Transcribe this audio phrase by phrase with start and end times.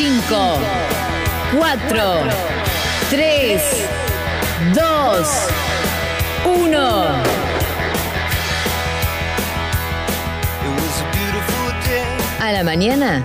[0.00, 0.58] 5,
[1.58, 2.14] 4,
[3.10, 3.62] 3,
[4.74, 5.28] 2,
[6.46, 6.78] 1.
[12.40, 13.22] A la mañana,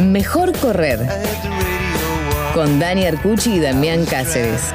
[0.00, 0.98] mejor correr.
[2.52, 4.74] Con Dani Arcucci y Damián Cáceres.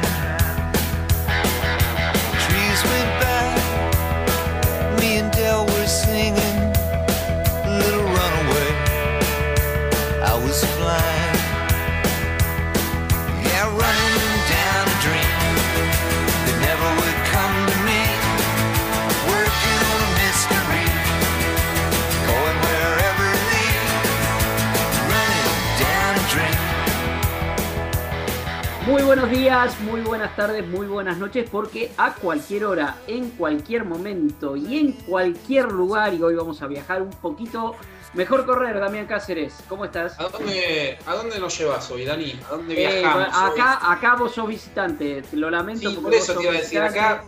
[29.08, 34.58] Buenos días, muy buenas tardes, muy buenas noches, porque a cualquier hora, en cualquier momento
[34.58, 37.74] y en cualquier lugar, y hoy vamos a viajar un poquito,
[38.14, 40.20] mejor correr, Damián Cáceres, ¿cómo estás?
[40.20, 42.38] ¿A dónde, a dónde nos llevas hoy, Dani?
[42.48, 43.28] ¿A dónde Eh, viajamos?
[43.32, 43.96] acá, hoy?
[43.96, 45.90] acá vos sos visitante, te lo lamento.
[45.90, 47.24] Sí, porque por eso te iba a decir, acá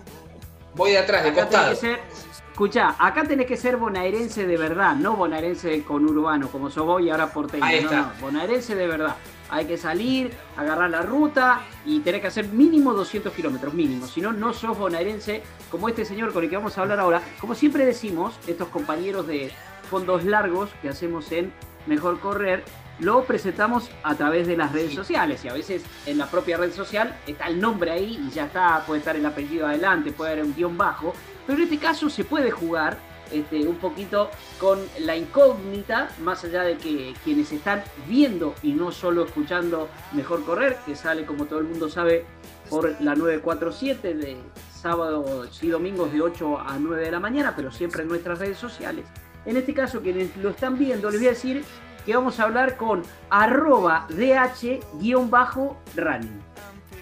[0.75, 1.75] voy de atrás, de Acá costado.
[1.75, 2.01] ser,
[2.51, 7.01] escuchá, acá tenés que ser bonaerense de verdad, no bonaerense con urbano, como sos vos
[7.01, 7.63] y ahora porteño.
[7.63, 8.01] Ahí no, está.
[8.01, 9.15] no, bonaerense de verdad.
[9.49, 14.07] Hay que salir, agarrar la ruta y tenés que hacer mínimo 200 kilómetros, mínimo.
[14.07, 15.41] Si no, no sos bonaerense
[15.71, 17.21] como este señor con el que vamos a hablar ahora.
[17.39, 19.51] Como siempre decimos, estos compañeros de
[19.89, 21.51] fondos largos que hacemos en
[21.87, 22.63] Mejor Correr,
[22.99, 26.73] lo presentamos a través de las redes sociales y a veces en la propia red
[26.73, 30.43] social está el nombre ahí y ya está, puede estar el apellido adelante, puede haber
[30.43, 31.13] un guion bajo,
[31.47, 32.97] pero en este caso se puede jugar
[33.31, 38.91] este, un poquito con la incógnita, más allá de que quienes están viendo y no
[38.91, 42.25] solo escuchando Mejor Correr, que sale como todo el mundo sabe
[42.69, 44.37] por la 947 de
[44.71, 48.57] sábados y domingos de 8 a 9 de la mañana, pero siempre en nuestras redes
[48.57, 49.05] sociales.
[49.45, 51.63] En este caso, quienes lo están viendo, les voy a decir
[52.05, 54.79] que vamos a hablar con arroba dh-running.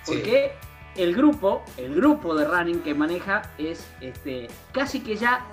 [0.06, 0.54] Porque
[0.96, 5.46] el grupo, el grupo de running que maneja es este, casi que ya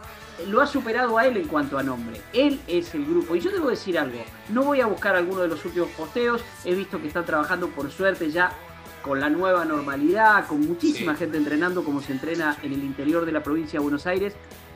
[0.49, 2.21] lo ha superado a él en cuanto a nombre.
[2.33, 3.37] Él es el grupo.
[3.37, 4.19] Y yo debo decir algo,
[4.49, 7.91] no voy a buscar alguno de los últimos posteos, he visto que están trabajando por
[7.91, 8.53] suerte ya
[9.03, 11.19] con la nueva normalidad, con muchísima Sí.
[11.21, 14.34] gente entrenando como se entrena en el interior de la provincia de Buenos Aires,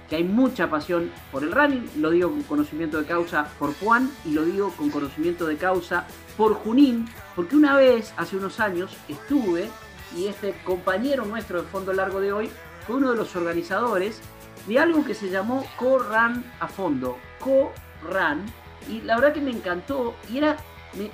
[0.08, 4.10] que hay mucha pasión por el running, lo digo con conocimiento de causa por Juan
[4.24, 8.96] y lo digo con conocimiento de causa por Junín, porque una vez, hace unos años,
[9.08, 9.68] estuve
[10.16, 12.50] y este compañero nuestro de Fondo Largo de hoy
[12.86, 14.20] fue uno de los organizadores
[14.68, 18.44] de algo que se llamó Co-Run a fondo, Co-Run,
[18.88, 20.56] y la verdad que me encantó y era,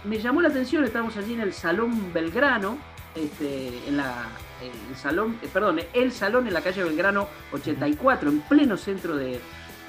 [0.05, 2.77] me, llamó la atención, estábamos allí en el Salón Belgrano,
[3.15, 4.27] este, en la,
[4.61, 9.41] el salón, eh, perdón, el salón en la calle Belgrano 84, en pleno centro de,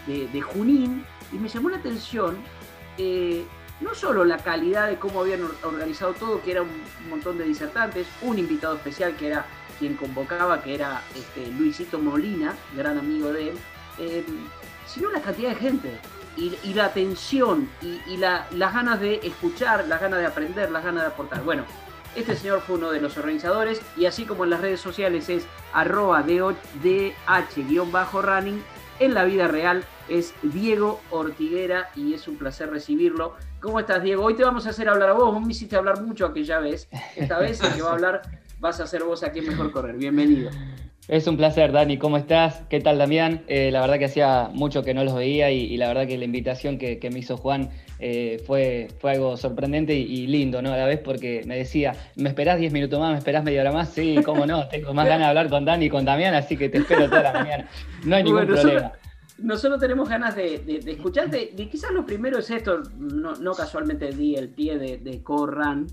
[0.05, 2.37] de- Junín, y me llamó la atención
[2.99, 3.43] eh,
[3.81, 6.69] no solo la calidad de cómo habían or- organizado todo, que era un
[7.09, 9.45] montón de disertantes, un invitado especial que era
[9.79, 13.57] quien convocaba, que era este, Luisito Molina, gran amigo de él,
[13.99, 14.23] eh,
[14.87, 15.97] sino la cantidad de gente
[16.37, 20.71] y, y la atención y, y la- las ganas de escuchar, las ganas de aprender,
[20.71, 21.43] las ganas de aportar.
[21.43, 21.63] Bueno,
[22.15, 25.45] este señor fue uno de los organizadores y así como en las redes sociales es
[25.73, 28.63] arroba DH-running,
[28.99, 33.35] en la vida real es Diego Ortiguera y es un placer recibirlo.
[33.59, 34.23] ¿Cómo estás, Diego?
[34.23, 35.33] Hoy te vamos a hacer hablar a vos.
[35.33, 36.87] Vos me hiciste hablar mucho aquella vez.
[37.15, 38.21] Esta vez el que va a hablar
[38.65, 39.95] vas a ser vos aquí en Mejor Correr.
[39.95, 40.49] Bienvenido.
[41.07, 41.99] Es un placer, Dani.
[41.99, 42.63] ¿Cómo estás?
[42.67, 43.43] ¿Qué tal, Damián?
[43.47, 46.17] Eh, la verdad que hacía mucho que no los veía y, y la verdad que
[46.17, 50.63] la invitación que, que me hizo Juan eh, fue, fue algo sorprendente y, y lindo,
[50.63, 50.73] ¿no?
[50.73, 53.11] A la vez porque me decía, ¿me esperás 10 minutos más?
[53.11, 53.89] ¿Me esperás media hora más?
[53.89, 54.67] Sí, cómo no.
[54.69, 57.21] Tengo más ganas de hablar con Dani y con Damián, así que te espero toda
[57.21, 57.67] la mañana.
[58.03, 58.79] No hay ningún Bueno, problema.
[58.81, 59.01] nosotros,
[59.37, 61.53] nosotros tenemos ganas de, de- de escucharte.
[61.55, 65.85] Y quizás lo primero es esto, no, no casualmente di el pie de, de Corran,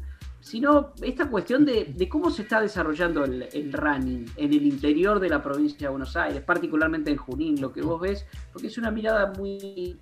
[0.43, 5.21] sino esta cuestión de, de cómo se está desarrollando el, el running en el interior
[5.21, 8.77] de la provincia de Buenos Aires, particularmente en Junín, lo que vos ves, porque es
[8.77, 9.97] una mirada muy.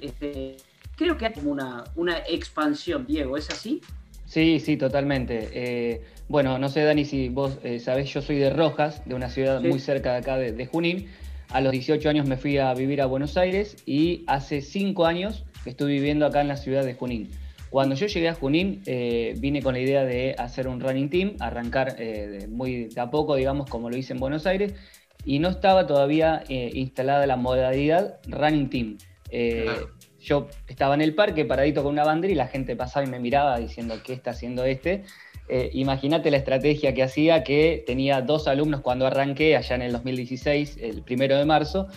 [0.00, 0.56] Este,
[0.96, 3.80] creo que hay como una, una expansión, Diego, ¿es así?
[4.26, 5.48] Sí, sí, totalmente.
[5.52, 9.30] Eh, bueno, no sé, Dani, si vos eh, sabés, yo soy de Rojas, de una
[9.30, 9.68] ciudad Sí.
[9.68, 11.08] muy cerca de acá de, de Junín.
[11.50, 15.44] A los 18 años me fui a vivir a Buenos Aires y hace 5 años
[15.64, 17.30] que estoy viviendo acá en la ciudad de Junín.
[17.70, 21.36] Cuando yo llegué a Junín, eh, vine con la idea de hacer un running team,
[21.40, 24.74] arrancar eh, muy de a poco, digamos, como lo hice en Buenos Aires,
[25.24, 28.98] y no estaba todavía eh, instalada la modalidad running team.
[29.30, 29.90] Claro.
[30.20, 33.20] Yo estaba en el parque paradito con una bandera y la gente pasaba y me
[33.20, 35.04] miraba diciendo, ¿qué está haciendo este?
[35.72, 40.78] Imagínate la estrategia que hacía, que tenía dos alumnos cuando arranqué, allá en el 2016,
[40.80, 41.88] el primero de marzo,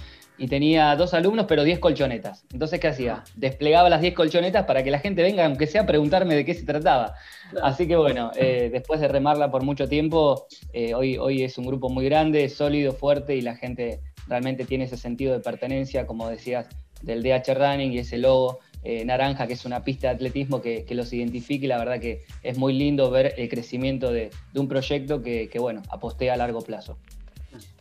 [0.41, 2.45] y tenía dos alumnos, pero 10 colchonetas.
[2.51, 3.23] Entonces, ¿qué hacía?
[3.35, 6.55] Desplegaba las 10 colchonetas para que la gente venga, aunque sea a preguntarme de qué
[6.55, 7.13] se trataba.
[7.61, 11.67] Así que bueno, eh, después de remarla por mucho tiempo, eh, hoy, hoy es un
[11.67, 16.27] grupo muy grande, sólido, fuerte y la gente realmente tiene ese sentido de pertenencia, como
[16.27, 16.65] decías,
[17.03, 20.87] del DH Running y ese logo eh, naranja, que es una pista de atletismo que,
[20.89, 25.49] los identifique la verdad que es muy lindo ver el crecimiento de, un proyecto que,
[25.49, 26.97] que, bueno, aposté a largo plazo.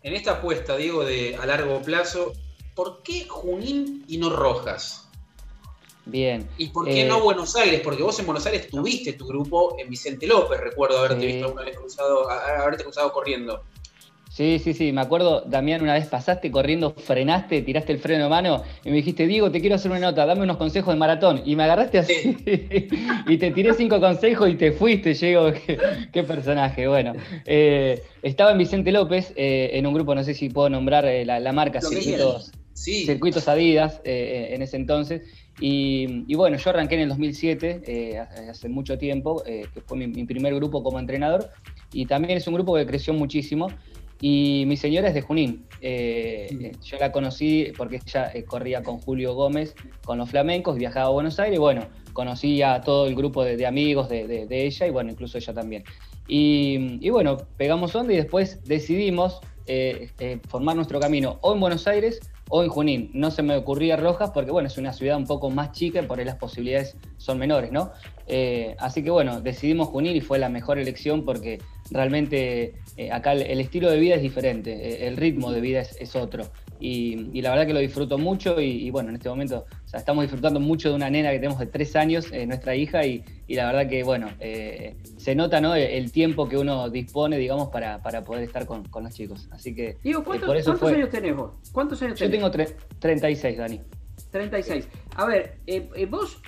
[0.02, 2.34] En esta apuesta, Diego, de a largo plazo,
[2.80, 5.06] ¿por qué Junín y no Rojas?
[6.06, 6.48] Bien.
[6.56, 7.82] ¿Y por qué no eh, Buenos Aires?
[7.84, 11.60] Porque vos en Buenos Aires tuviste tu grupo en Vicente López, recuerdo haberte visto una
[11.60, 13.62] vez cruzado, haberte cruzado corriendo.
[14.30, 18.30] Sí, sí, sí, me acuerdo, Damián, una vez pasaste corriendo, frenaste, tiraste el freno de
[18.30, 21.42] mano y me dijiste, Diego, te quiero hacer una nota, dame unos consejos de maratón.
[21.44, 22.36] Y me agarraste así
[23.26, 25.52] y te tiré cinco consejos y te fuiste, llego,
[26.12, 26.86] qué, personaje.
[26.86, 27.12] Bueno,
[27.44, 31.24] eh, estaba en Vicente López, eh, en un grupo, no sé si puedo nombrar eh,
[31.26, 35.22] la, marca, Circuitos, Circuitos Adidas, en ese entonces.
[35.60, 38.18] Y, bueno, yo arranqué en el 2007,
[38.48, 41.50] hace mucho tiempo, que fue mi primer grupo como entrenador.
[41.92, 43.68] Y también es un grupo que creció muchísimo.
[44.20, 45.64] Y mi señora es de Junín.
[45.80, 49.74] Eh, yo la conocí porque ella eh, corría con Julio Gómez,
[50.04, 51.56] con los flamencos, viajaba a Buenos Aires.
[51.56, 55.54] Y bueno, conocí a todo el grupo de, amigos de, ella y bueno, incluso ella
[55.54, 55.84] también.
[56.28, 60.10] Y, bueno, pegamos onda y después decidimos eh,
[60.48, 62.20] formar nuestro camino o en Buenos Aires
[62.50, 63.10] o en Junín.
[63.14, 66.06] No se me ocurría Rojas porque, bueno, es una ciudad un poco más chica y
[66.06, 67.90] por ahí las posibilidades son menores, ¿no?
[68.78, 71.58] así que, bueno, decidimos Junín y fue la mejor elección porque
[71.90, 76.16] realmente eh, acá el, estilo de vida es diferente, eh, el ritmo de vida es,
[76.16, 76.44] otro.
[76.78, 79.66] Y, la verdad que lo disfruto mucho y, bueno, en este momento
[79.98, 83.24] estamos disfrutando mucho de una nena que tenemos de tres años, eh, nuestra hija, y,
[83.48, 84.28] la verdad que bueno,
[85.16, 85.74] se nota ¿no?
[85.74, 89.48] el, tiempo que uno dispone, digamos, para, poder estar con, los chicos.
[89.50, 89.96] Así que...
[90.04, 90.48] Digo, ¿cuántos,
[90.82, 91.52] años tenés vos?
[91.72, 92.32] ¿Cuántos años tenés?
[92.32, 93.80] Yo tengo 36, Dani.
[94.30, 94.88] 36.
[95.16, 95.58] A ver,
[96.08, 96.40] vos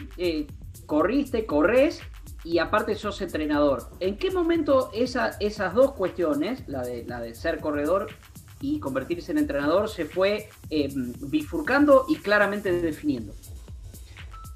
[0.87, 2.01] corriste, corres
[2.45, 3.91] y aparte sos entrenador.
[4.01, 8.09] ¿En qué momento esas dos cuestiones, la de, la de ser corredor
[8.63, 10.89] y convertirse en entrenador, se fue eh,
[11.21, 13.35] bifurcando y claramente definiendo?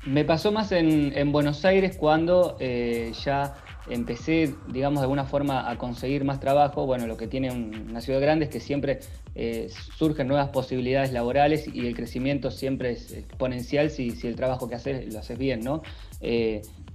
[0.07, 3.57] Me pasó más en, Buenos Aires cuando eh, ya
[3.89, 6.87] empecé, digamos, de alguna forma a conseguir más trabajo.
[6.87, 9.01] Bueno, lo que tiene una ciudad grande es que siempre
[9.35, 14.69] eh, surgen nuevas posibilidades laborales y el crecimiento siempre es exponencial si, si el trabajo
[14.69, 15.83] que haces lo haces bien, ¿no?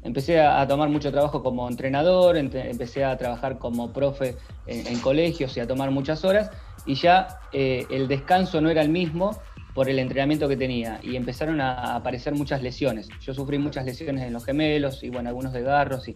[0.03, 4.35] empecé a, tomar mucho trabajo como entrenador, empecé a trabajar como profe
[4.65, 6.49] en, colegios y a tomar muchas horas
[6.85, 9.37] y ya eh, el descanso no era el mismo
[9.73, 13.07] por el entrenamiento que tenía y empezaron a aparecer muchas lesiones.
[13.21, 16.07] Yo sufrí muchas lesiones en los gemelos y bueno, algunos desgarros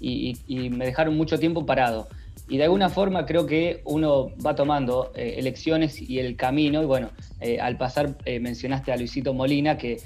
[0.00, 0.36] y,
[0.70, 2.08] me dejaron mucho tiempo parado.
[2.48, 6.86] Y de alguna forma creo que uno va tomando eh, elecciones y el camino y
[6.86, 7.10] bueno,
[7.40, 10.00] eh, al pasar mencionaste a Luisito Molina que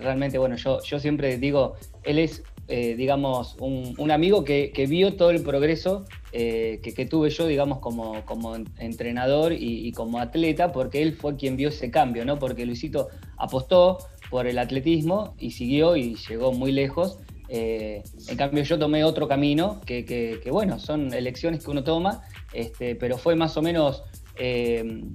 [0.00, 2.42] realmente, bueno, yo, yo siempre digo, él es
[2.74, 8.24] eh, digamos, un, amigo que, vio todo el progreso eh, que, tuve yo, digamos, como,
[8.24, 12.38] como entrenador y, como atleta, porque él fue quien vio ese cambio, ¿no?
[12.38, 13.98] Porque Luisito apostó
[14.30, 17.18] por el atletismo y siguió y llegó muy lejos.
[17.50, 22.22] Eh, en cambio, yo tomé otro camino, que, bueno, son elecciones que uno toma,
[22.54, 24.02] este, pero fue más o menos,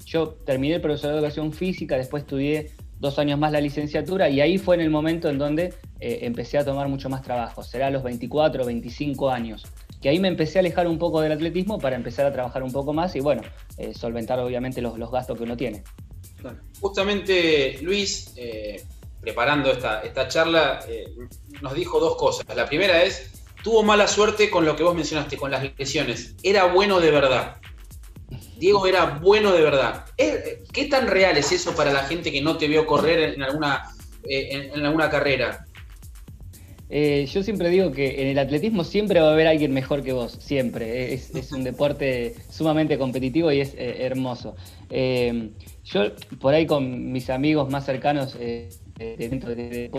[0.05, 4.41] yo terminé el profesor de educación física, después estudié dos años más la licenciatura y
[4.41, 7.87] ahí fue en el momento en donde eh, empecé a tomar mucho más trabajo, será
[7.87, 9.65] a los 24 o 25 años,
[10.01, 12.71] que ahí me empecé a alejar un poco del atletismo para empezar a trabajar un
[12.71, 13.41] poco más y bueno,
[13.77, 15.83] eh, solventar obviamente los, gastos que uno tiene.
[16.79, 18.83] Justamente Luis, eh,
[19.21, 20.79] preparando esta, esta charla,
[21.61, 22.45] nos dijo dos cosas.
[22.55, 23.31] La primera es,
[23.63, 26.35] tuvo mala suerte con lo que vos mencionaste, con las lesiones.
[26.43, 27.57] Era bueno de verdad.
[28.57, 30.05] Diego era bueno de verdad.
[30.17, 33.83] ¿Qué tan real es eso para la gente que no te vio correr en alguna,
[34.23, 35.67] en alguna carrera?
[36.89, 40.13] Eh, yo siempre digo que en el atletismo siempre va a haber alguien mejor que
[40.13, 41.13] vos, siempre.
[41.13, 44.55] Es, un deporte sumamente competitivo y es eh, hermoso.
[44.89, 45.51] Eh,
[45.83, 48.37] yo por ahí con mis amigos más cercanos
[48.97, 49.89] dentro de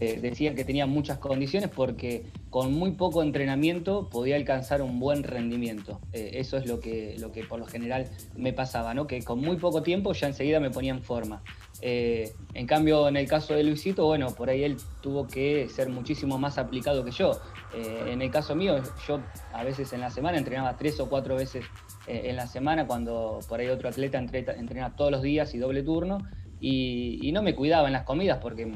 [0.00, 5.22] deporte decían que tenía muchas condiciones porque con muy poco entrenamiento podía alcanzar un buen
[5.22, 6.00] rendimiento.
[6.12, 9.06] eso es lo que, lo que por lo general me pasaba, ¿no?
[9.06, 11.42] que con muy poco tiempo ya enseguida me ponía en forma.
[11.82, 15.88] Eh, en cambio, en el caso de Luisito, bueno, por ahí él tuvo que ser
[15.88, 17.40] muchísimo más aplicado que yo.
[17.74, 18.76] Eh, en el caso mío,
[19.06, 19.20] yo
[19.52, 21.64] a veces en la semana entrenaba tres o cuatro veces
[22.06, 25.82] eh, en la semana, cuando por ahí otro atleta entrena, todos los días y doble
[25.82, 26.18] turno,
[26.60, 28.70] y, no me cuidaba en las comidas porque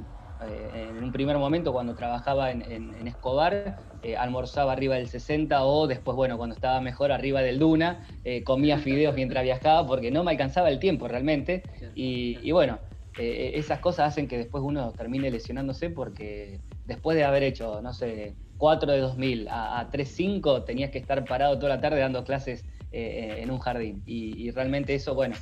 [0.49, 5.87] eh, en un primer momento cuando trabajaba en, Escobar, eh, almorzaba arriba del 60 o
[5.87, 8.07] después, bueno, cuando estaba mejor arriba del Duna,
[8.45, 11.63] comía fideos mientras viajaba porque no me alcanzaba el tiempo realmente.
[11.95, 12.79] Y, bueno,
[13.17, 18.35] esas cosas hacen que después uno termine lesionándose porque después de haber hecho, no sé,
[18.59, 22.65] 4 de 2000 a, a 3.5 tenías que estar parado toda la tarde dando clases
[22.93, 24.03] en un jardín.
[24.07, 25.37] Y, realmente eso, bueno,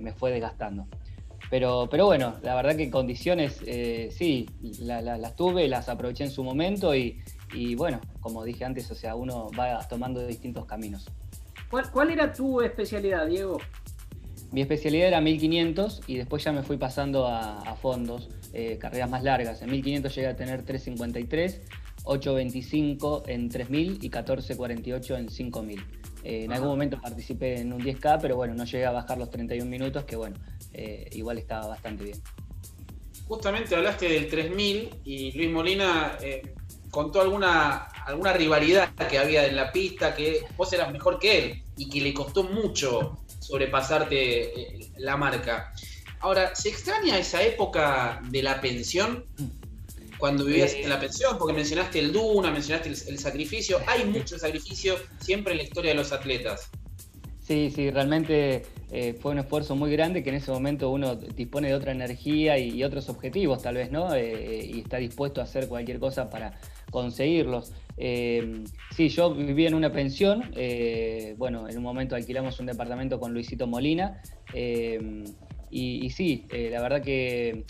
[0.00, 0.86] me fue desgastando.
[1.50, 4.48] Pero, pero bueno, la verdad que condiciones eh, sí,
[4.80, 7.20] las tuve, las aproveché en su momento y,
[7.74, 11.06] bueno, como dije antes, o sea, uno va tomando distintos caminos.
[11.68, 13.58] ¿Cuál, era tu especialidad, Diego?
[14.52, 19.24] Mi especialidad era 1500 y después ya me fui pasando a, fondos, eh, carreras más
[19.24, 19.60] largas.
[19.62, 21.62] En 1500 llegué a tener 353,
[22.04, 25.99] 825 en 3000 y 1448 en 5000.
[26.22, 29.30] Eh, en algún momento participé en un 10K, pero bueno, no llegué a bajar los
[29.30, 30.36] 31 minutos, que bueno,
[30.72, 32.18] eh, igual estaba bastante bien.
[33.26, 36.54] Justamente hablaste del 3000 y Luis Molina eh,
[36.90, 41.62] contó alguna, alguna rivalidad que había en la pista, que vos eras mejor que él
[41.76, 45.72] y que le costó mucho sobrepasarte la marca.
[46.20, 49.24] Ahora, ¿se extraña esa época de la pensión?
[50.20, 54.96] Cuando vivías en la pensión, porque mencionaste el Duna, mencionaste el, sacrificio, hay mucho sacrificio
[55.18, 56.70] siempre en la historia de los atletas.
[57.40, 58.62] Sí, sí, realmente
[58.92, 62.58] eh, fue un esfuerzo muy grande que en ese momento uno dispone de otra energía
[62.58, 64.14] y, otros objetivos tal vez, ¿no?
[64.14, 66.60] Eh, y está dispuesto a hacer cualquier cosa para
[66.92, 67.72] conseguirlos.
[67.96, 68.62] Eh,
[68.94, 70.52] sí, yo vivía en una pensión,
[71.38, 74.22] bueno, en un momento alquilamos un departamento con Luisito Molina
[75.70, 77.64] y, sí, la verdad que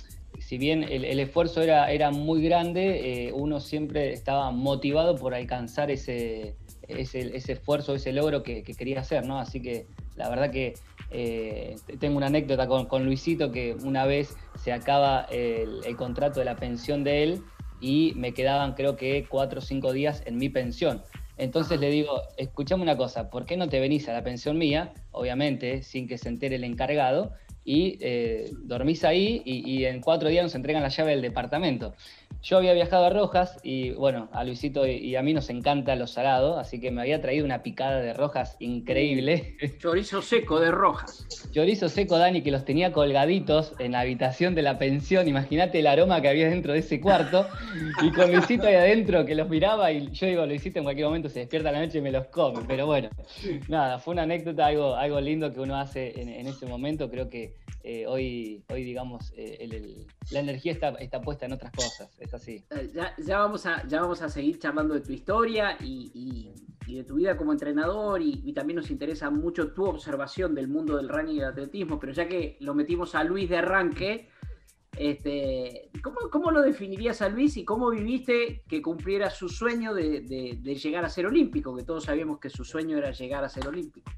[0.50, 5.92] si bien el, esfuerzo era, era, muy grande, eh, uno siempre estaba motivado por alcanzar
[5.92, 6.56] ese,
[6.88, 9.38] ese, esfuerzo, ese logro que, quería hacer, ¿no?
[9.38, 10.74] Así que la verdad que
[11.12, 16.56] eh, tengo una anécdota con, Luisito que una vez se acaba el, contrato de la
[16.56, 17.42] pensión de él
[17.80, 21.00] y me quedaban creo que cuatro o cinco días en mi pensión.
[21.36, 24.94] Entonces le digo, escuchame una cosa, ¿por qué no te venís a la pensión mía?
[25.12, 30.42] Obviamente, sin que se entere el encargado, y eh, dormís ahí y, en cuatro días
[30.42, 31.94] nos entregan la llave del departamento.
[32.42, 36.06] Yo había viajado a Rojas y bueno, a Luisito y a mí nos encanta lo
[36.06, 39.56] salado, así que me había traído una picada de Rojas increíble.
[39.78, 41.26] Chorizo seco de Rojas.
[41.52, 45.28] Chorizo seco, Dani, que los tenía colgaditos en la habitación de la pensión.
[45.28, 47.46] Imagínate el aroma que había dentro de ese cuarto.
[48.02, 51.28] Y con Luisito ahí adentro que los miraba y yo digo, Luisito en cualquier momento
[51.28, 52.62] se despierta la noche y me los come.
[52.66, 53.10] Pero bueno,
[53.68, 57.10] nada, fue una anécdota, algo, algo lindo que uno hace en, en ese momento.
[57.10, 62.14] Creo que eh, hoy, hoy, digamos, eh, la energía está, está, puesta en otras cosas,
[62.18, 62.62] es así.
[62.70, 66.52] Eh, ya, vamos, a, ya vamos a seguir charlando de tu historia y,
[66.86, 71.08] de tu vida como entrenador y, también nos interesa mucho tu observación del mundo del
[71.08, 74.28] running y del atletismo, pero ya que lo metimos a Luis de arranque,
[74.98, 75.90] este,
[76.30, 80.20] ¿cómo, lo definirías a Luis y cómo viviste que cumpliera su sueño de,
[80.60, 81.74] de llegar a ser olímpico?
[81.74, 84.10] Que todos sabíamos que su sueño era llegar a ser olímpico.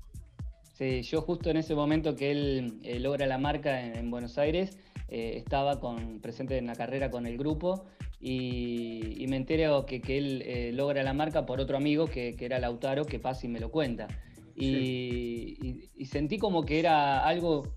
[0.82, 4.76] Sí, yo justo en ese momento que él eh, logra la marca en, Buenos Aires,
[5.06, 7.84] eh, estaba con, presente en la carrera con el grupo
[8.20, 12.58] y, me entero que, que él eh, logra la marca por otro amigo que, era
[12.58, 14.08] Lautaro, que pasa y me lo cuenta.
[14.56, 17.76] Y, sentí como que era algo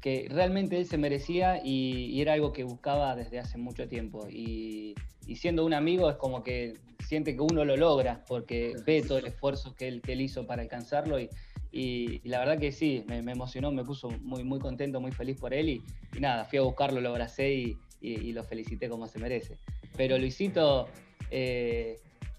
[0.00, 4.28] que realmente él se merecía y, era algo que buscaba desde hace mucho tiempo.
[4.30, 4.94] Y,
[5.34, 6.72] siendo un amigo es como que
[7.06, 10.46] siente que uno lo logra porque ve todo el esfuerzo que él, que él hizo
[10.46, 11.28] para alcanzarlo y,
[11.72, 15.52] y, la verdad que sí, me, emocionó, me puso muy, muy contento, muy feliz por
[15.52, 15.82] él y,
[16.20, 17.76] nada, fui a buscarlo, lo abracé y,
[18.32, 19.58] lo felicité como se merece.
[19.96, 20.86] Pero Luisito
[21.30, 21.98] eh,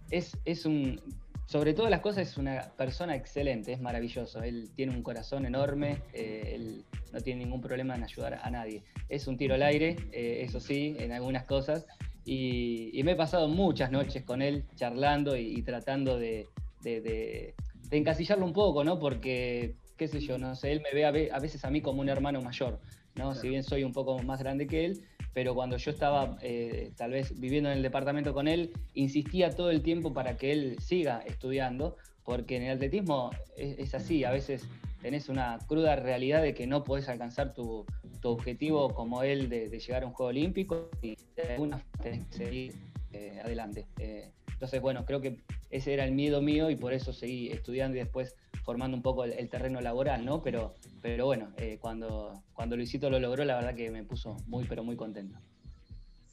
[0.09, 1.01] es, es un,
[1.47, 4.43] sobre todas las cosas es una persona excelente, es maravilloso.
[4.43, 8.83] Él tiene un corazón enorme, eh, él no tiene ningún problema en ayudar a nadie.
[9.07, 11.85] Es un tiro al aire, eh, eso sí, en algunas cosas.
[12.25, 16.47] Y, me he pasado muchas noches con él charlando y, tratando de,
[16.83, 17.55] de
[17.91, 18.99] encasillarlo un poco, ¿no?
[18.99, 22.09] Porque, qué sé yo, no sé, él me ve a, veces a mí como un
[22.09, 22.79] hermano mayor,
[23.15, 23.35] ¿no?
[23.35, 25.03] Si bien soy un poco más grande que él,
[25.33, 29.69] pero cuando yo estaba eh, tal vez viviendo en el departamento con él, insistía todo
[29.69, 34.67] el tiempo para que él siga estudiando, porque en el atletismo es, así, a veces
[35.01, 37.85] tenés una cruda realidad de que no podés alcanzar tu,
[38.23, 42.33] objetivo como él de, llegar a un Juego Olímpico y de alguna forma tenés que
[42.33, 42.75] seguir
[43.13, 43.85] eh, adelante.
[43.99, 45.37] Eh, entonces, bueno, creo que
[45.69, 48.33] ese era el miedo mío y por eso seguí estudiando y después
[48.63, 50.41] formando un poco el, terreno laboral, ¿no?
[50.41, 54.65] Pero, pero bueno, eh, cuando, cuando Luisito lo logró, la verdad que me puso muy,
[54.65, 55.37] pero muy contento.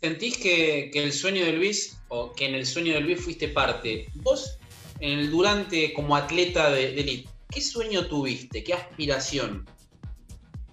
[0.01, 4.07] ¿Sentís que, el sueño de Luis, o que en el sueño de Luis fuiste parte?
[4.15, 4.59] Vos,
[5.01, 8.65] en el durante como atleta de, de elite, ¿qué sueño tuviste?
[8.65, 9.67] ¿Qué aspiración?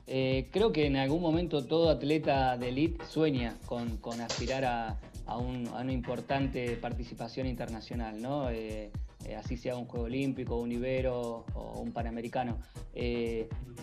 [0.08, 5.00] Eh, creo que en algún momento todo atleta de elite sueña con, aspirar a,
[5.38, 8.50] una importante participación internacional, ¿no?
[8.50, 8.92] Eh,
[9.26, 12.58] eh, así sea un Juego Olímpico, un Ibero o un Panamericano.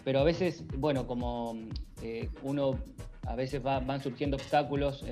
[0.04, 1.56] pero a veces, bueno, como
[2.42, 2.78] uno
[3.26, 5.04] a veces van surgiendo obstáculos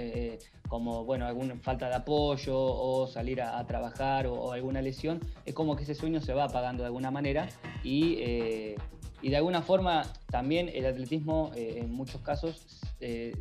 [0.69, 5.76] como bueno, alguna falta de apoyo o salir a, trabajar o, alguna lesión, es como
[5.76, 7.49] que ese sueño se va apagando de alguna manera
[7.85, 8.75] y
[9.23, 13.35] y de alguna forma también el atletismo eh, en muchos casos eh,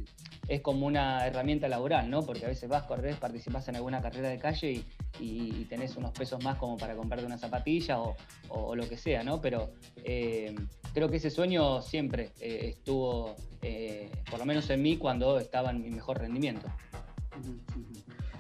[0.48, 2.22] es como una herramienta laboral, ¿no?
[2.24, 4.84] Porque a veces vas, correr, participas en alguna carrera de calle
[5.20, 9.42] y, tenés unos pesos más como para comprarte una zapatilla o, lo que sea, ¿no?
[9.42, 9.74] Pero
[10.04, 10.56] eh,
[10.94, 13.36] creo que ese sueño siempre estuvo,
[14.30, 16.68] por lo menos en mí, cuando estaba en mi mejor rendimiento.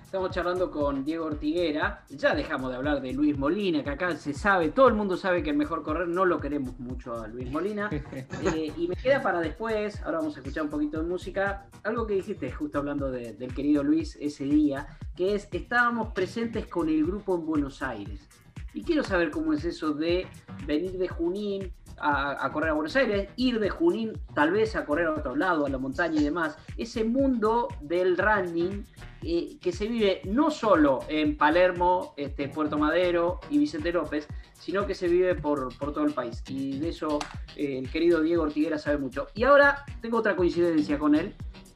[0.06, 2.06] Estamos charlando con Diego Ortiguera.
[2.10, 5.42] Ya dejamos de hablar de Luis Molina, que acá se sabe, todo el mundo sabe
[5.42, 7.90] que el mejor correr no lo queremos mucho a Luis Molina.
[8.46, 12.06] Eh, y me queda para después, ahora vamos a escuchar un poquito de música, algo
[12.06, 14.86] que dijiste justo hablando del querido Luis ese día,
[15.16, 18.30] que es, estábamos presentes con el grupo en Buenos Aires.
[18.74, 20.28] Y quiero saber cómo es eso de
[20.68, 25.08] venir de Junín, a, correr a Buenos Aires, ir de Junín tal vez a correr
[25.08, 26.58] a otro lado, a la montaña y demás.
[26.78, 28.86] Ese mundo del running
[29.22, 34.86] eh, que se vive no solo en Palermo, este, Puerto Madero y Vicente López, sino
[34.86, 36.44] que se vive por, todo el país.
[36.48, 37.20] Y de eso
[37.56, 39.28] eh, el querido Diego Ortiguera sabe mucho.
[39.34, 41.34] Y ahora tengo otra coincidencia con él,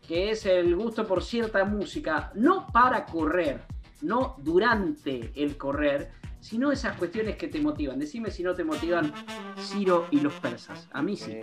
[0.08, 3.62] que es el gusto por cierta música, no para correr,
[4.02, 6.12] no durante el correr,
[6.42, 8.00] sino esas cuestiones que te motivan.
[8.00, 9.14] Decime si no te motivan
[9.58, 10.88] Ciro y los persas.
[10.92, 11.40] A mí sí.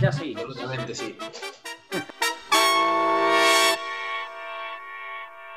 [0.00, 0.34] Ya sí.
[0.36, 1.16] Absolutamente sí.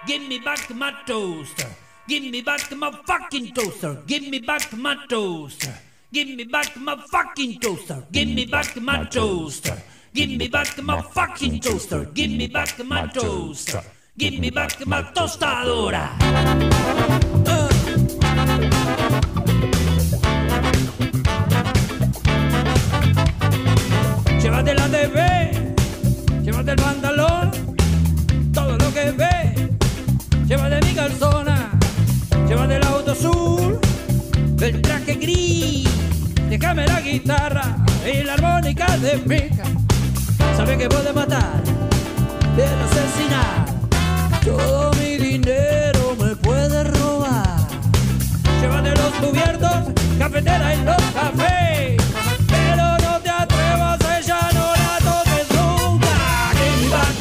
[0.05, 1.67] Give me back my toaster.
[2.07, 4.03] Give me back my fucking toaster.
[4.05, 5.73] Give me back my toaster.
[6.11, 8.05] Give me back my fucking toaster.
[8.11, 9.81] Give me back my toaster.
[10.13, 12.05] Give me back my fucking toaster.
[12.13, 13.81] Give me back my toaster.
[14.17, 17.32] Give me back my tostadora.
[24.41, 25.51] Llévate la TV,
[26.43, 27.51] llévate el pantalón,
[28.53, 29.69] todo lo que ve,
[30.47, 31.71] llévate mi calzona,
[32.47, 33.79] llévate el auto azul,
[34.61, 35.89] el traje gris,
[36.49, 39.63] déjame la guitarra y la armónica de pica.
[40.55, 41.63] Sabe que puede matar,
[42.55, 43.65] puede asesinar,
[44.43, 45.92] todo mi dinero.
[48.83, 51.97] Llévate los cubiertos, cafetera y los cafés.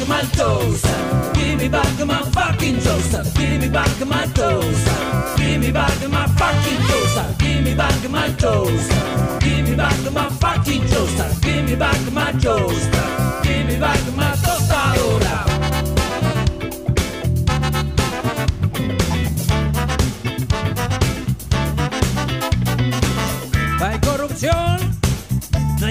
[0.05, 1.31] my toaster.
[1.33, 3.23] Give me back my fucking toaster.
[3.35, 5.35] Give me back my toaster.
[5.37, 7.35] Give me back my fucking toaster.
[7.39, 9.39] Give me back my toaster.
[9.39, 11.29] Give me back my fucking toaster.
[11.41, 13.41] Give me back my toaster.
[13.43, 14.32] Give me back my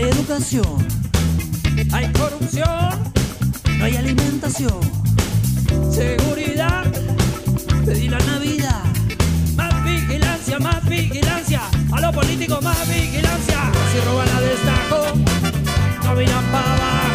[0.09, 0.87] educación.
[1.93, 3.13] Hay corrupción
[3.83, 4.81] no hay alimentación,
[5.91, 6.85] seguridad,
[7.85, 8.85] pedí la Navidad,
[9.57, 15.17] más vigilancia, más vigilancia, a los políticos más vigilancia, si roban a destajo,
[16.05, 17.12] no miran para abajo,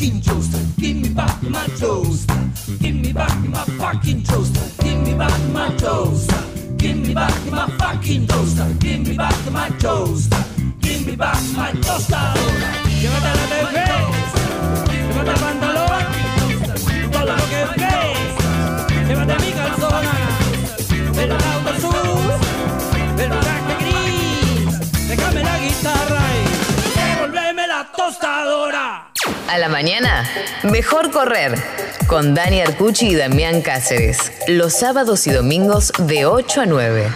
[0.00, 0.52] fucking toast.
[0.78, 2.30] Give me back my toast.
[2.80, 4.59] Give me back my fucking toast.
[29.70, 30.28] Mañana,
[30.64, 31.54] mejor correr.
[32.06, 34.32] Con Dani Arcucci y Damián Cáceres.
[34.48, 37.06] Los sábados y domingos de 8 a 9.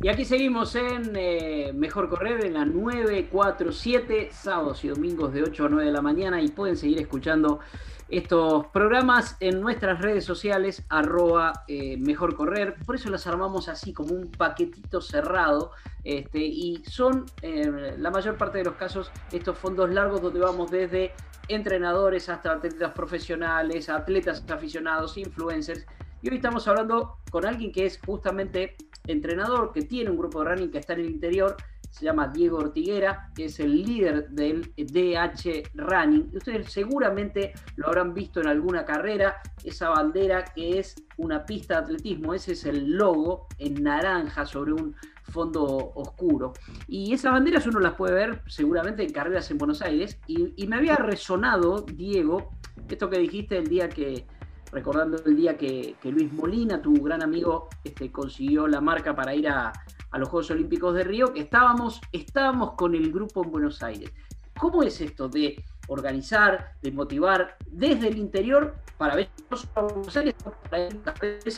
[0.00, 5.64] Y aquí seguimos en eh, Mejor Correr en la 947, sábados y domingos de 8
[5.64, 7.60] a 9 de la mañana y pueden seguir escuchando
[8.08, 12.76] estos programas en nuestras redes sociales, arroba eh, Mejor Correr.
[12.84, 15.72] Por eso las armamos así como un paquetito cerrado
[16.04, 20.70] este, y son en la mayor parte de los casos estos fondos largos donde vamos
[20.70, 21.12] desde
[21.48, 25.86] entrenadores hasta atletas profesionales, atletas aficionados, influencers.
[26.22, 30.50] Y hoy estamos hablando con alguien que es justamente entrenador, que tiene un grupo de
[30.50, 31.56] running que está en el interior,
[31.94, 36.32] se llama Diego Ortiguera, que es el líder del DH Running.
[36.34, 41.80] Ustedes seguramente lo habrán visto en alguna carrera, esa bandera que es una pista de
[41.82, 45.62] atletismo, ese es el logo en naranja sobre un fondo
[45.94, 46.54] oscuro.
[46.88, 50.18] Y esas banderas uno las puede ver seguramente en carreras en Buenos Aires.
[50.26, 52.56] Y, y me había resonado, Diego,
[52.88, 54.26] esto que dijiste el día que,
[54.72, 59.32] recordando el día que, que Luis Molina, tu gran amigo, este, consiguió la marca para
[59.32, 59.72] ir a,
[60.14, 64.12] a los Juegos Olímpicos de Río, que estábamos, estábamos con el grupo en Buenos Aires.
[64.56, 69.28] ¿Cómo es esto de organizar, de motivar desde el interior para ver
[69.74, 70.36] a Buenos Aires,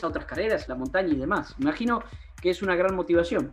[0.01, 1.53] a otras carreras, la montaña y demás?
[1.59, 2.01] Imagino
[2.41, 3.51] que es una gran motivación.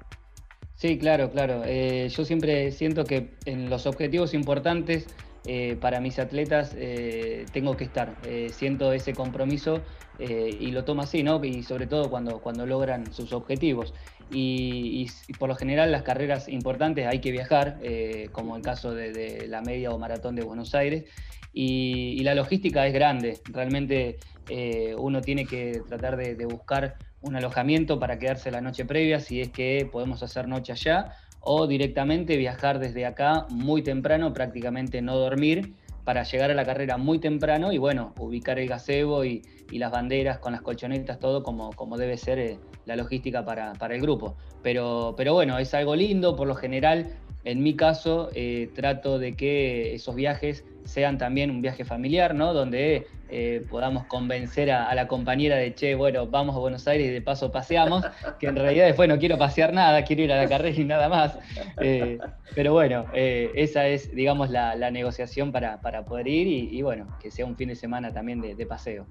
[0.75, 1.61] Sí, claro, claro.
[1.67, 5.07] Eh, yo siempre siento que en los objetivos importantes
[5.45, 8.17] eh, para mis atletas eh, tengo que estar.
[8.51, 9.83] Siento ese compromiso
[10.19, 11.45] y lo tomo así, ¿no?
[11.45, 13.93] Y sobre todo cuando, cuando logran sus objetivos.
[14.31, 15.07] Y,
[15.39, 19.63] por lo general las carreras importantes hay que viajar, eh, como el caso de, la
[19.63, 21.05] media o maratón de Buenos Aires.
[21.53, 23.41] Y, y la logística es grande.
[23.45, 28.85] Realmente eh, uno tiene que tratar de, de buscar un alojamiento para quedarse la noche
[28.85, 34.33] previa, si es que podemos hacer noche allá, o directamente viajar desde acá muy temprano,
[34.33, 39.25] prácticamente no dormir, para llegar a la carrera muy temprano y bueno, ubicar el gazebo
[39.25, 43.45] y, y las banderas con las colchonetas, todo como, como debe ser eh, la logística
[43.45, 44.37] para, para el grupo.
[44.63, 49.37] Pero, pero bueno, es algo lindo, por lo general, en mi caso, eh, trato de
[49.37, 52.55] que esos viajes sean también un viaje familiar, ¿no?
[52.55, 57.11] Donde eh, podamos convencer a, la compañera de, che, bueno, vamos a Buenos Aires y
[57.11, 58.05] de paso paseamos,
[58.41, 61.09] que en realidad después no quiero pasear nada, quiero ir a la carrera y nada
[61.09, 61.39] más.
[61.81, 62.19] Eh,
[62.55, 67.31] pero bueno, esa es, digamos, la, negociación para, para poder ir y, y bueno, que
[67.31, 69.07] sea un fin de semana también de, de paseo.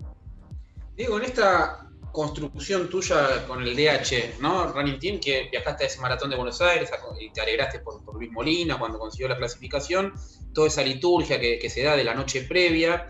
[0.95, 4.71] Diego, en esta construcción tuya con el DH, ¿no?
[4.71, 8.15] Running Team, que viajaste a ese maratón de Buenos Aires y te alegraste por, por
[8.15, 10.13] Luis Molina cuando consiguió la clasificación,
[10.53, 13.09] toda esa liturgia que, que se da de la noche previa.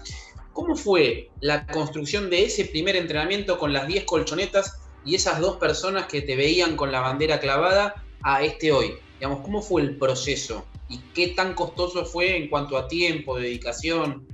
[0.53, 5.57] ¿Cómo fue la construcción de ese primer entrenamiento con las 10 colchonetas y esas dos
[5.57, 8.93] personas que te veían con la bandera clavada a este hoy?
[9.15, 10.65] Digamos, ¿cómo fue el proceso?
[10.87, 14.27] ¿Y qué tan costoso fue en cuanto a tiempo, dedicación?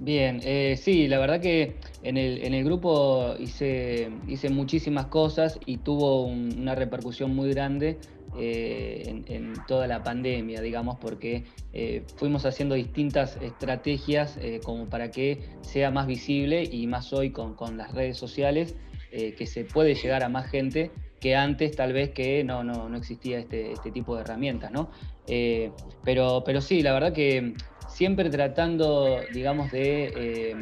[0.00, 5.58] Bien, eh, sí, la verdad que en el, en el grupo hice, hice muchísimas cosas
[5.66, 8.00] y tuvo un- una repercusión muy grande
[8.32, 15.12] eh, en, toda la pandemia, digamos, porque eh, fuimos haciendo distintas estrategias eh, como para
[15.12, 18.76] que sea más visible y más hoy con, con las redes sociales,
[19.10, 22.98] que se puede llegar a más gente que antes tal vez que no, no, no
[22.98, 24.90] existía este, este tipo de herramientas, ¿no?
[25.24, 27.54] Eh, pero, pero sí, la verdad que
[27.98, 30.56] siempre tratando, digamos, de eh,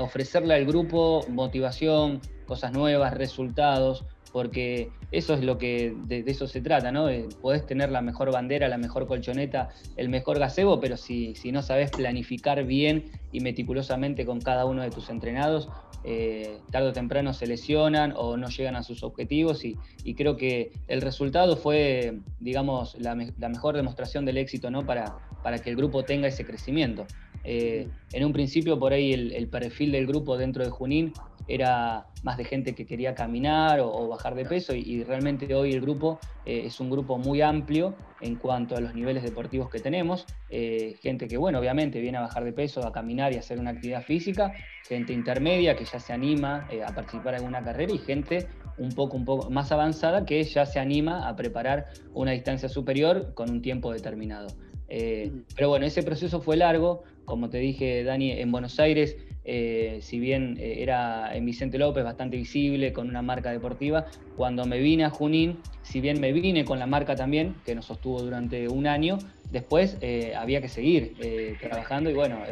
[0.00, 6.60] ofrecerle al grupo motivación, cosas nuevas, resultados, porque eso es lo que de, eso se
[6.60, 7.08] trata, ¿no?
[7.08, 11.52] Eh, podés tener la mejor bandera, la mejor colchoneta, el mejor gazebo, pero si, si
[11.52, 15.68] no sabes planificar bien y meticulosamente con cada uno de tus entrenados,
[16.02, 19.76] eh, tarde o temprano se lesionan o no llegan a sus objetivos y,
[20.16, 24.84] creo que el resultado fue, digamos, la, la mejor demostración del éxito, ¿no?
[24.84, 27.06] Para, para que el grupo tenga ese crecimiento.
[27.44, 31.12] Eh, en un principio por ahí el, el perfil del grupo dentro de Junín
[31.48, 35.52] era más de gente que quería caminar o, o bajar de peso y, y realmente
[35.52, 39.68] hoy el grupo eh, es un grupo muy amplio en cuanto a los niveles deportivos
[39.68, 40.24] que tenemos.
[40.50, 43.58] Eh, gente que, bueno, obviamente viene a bajar de peso, a caminar y a hacer
[43.58, 44.52] una actividad física,
[44.86, 48.46] gente intermedia que ya se anima a participar en alguna carrera y gente
[48.78, 53.34] un poco, un poco más avanzada que ya se anima a preparar una distancia superior
[53.34, 54.46] con un tiempo determinado.
[54.94, 60.00] Eh, pero bueno, ese proceso fue largo, como te dije, Dani, en Buenos Aires, eh,
[60.02, 64.80] si bien eh, era en Vicente López bastante visible, con una marca deportiva, cuando me
[64.80, 68.68] vine a Junín, si bien me vine con la marca también, que nos sostuvo durante
[68.68, 69.96] un año, después
[70.36, 72.44] había que seguir trabajando y bueno,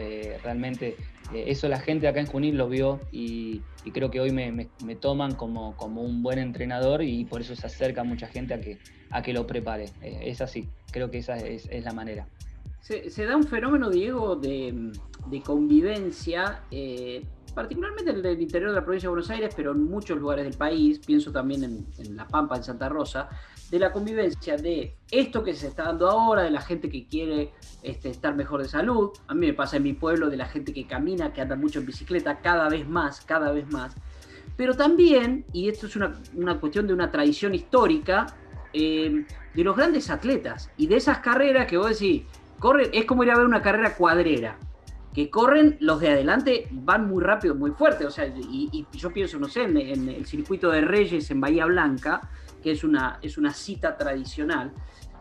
[0.43, 0.97] realmente
[1.35, 3.63] eso la gente acá en Junín lo vio y,
[3.93, 8.27] creo que hoy me, toman como, un buen entrenador y por eso se acerca mucha
[8.27, 8.79] gente
[9.11, 9.91] a que, lo prepare.
[10.03, 12.27] es así, creo que esa es la manera.
[12.81, 14.91] Se, da un fenómeno, Diego, de,
[15.45, 17.23] convivencia, eh,
[17.55, 20.55] particularmente en el interior de la provincia de Buenos Aires, pero en muchos lugares del
[20.55, 23.29] país, pienso también en, La Pampa, en Santa Rosa,
[23.71, 27.53] de la convivencia de esto que se está dando ahora, de la gente que quiere
[27.83, 29.11] este, estar mejor de salud.
[29.29, 31.79] A mí me pasa en mi pueblo de la gente que camina, que anda mucho
[31.79, 33.95] en bicicleta, cada vez más, cada vez más.
[34.57, 36.13] Pero también, y esto es una,
[36.61, 38.27] cuestión de una tradición histórica,
[38.73, 42.23] eh, de los grandes atletas y de esas carreras que vos decís,
[42.93, 44.59] es como ir a ver una carrera cuadrera.
[45.15, 48.07] Que corren, los de adelante van muy rápido, muy fuerte.
[48.07, 49.77] O sea, y, yo pienso, no sé, en,
[50.09, 52.31] el circuito de Reyes en Bahía Blanca,
[52.61, 54.73] que es una, es una cita tradicional.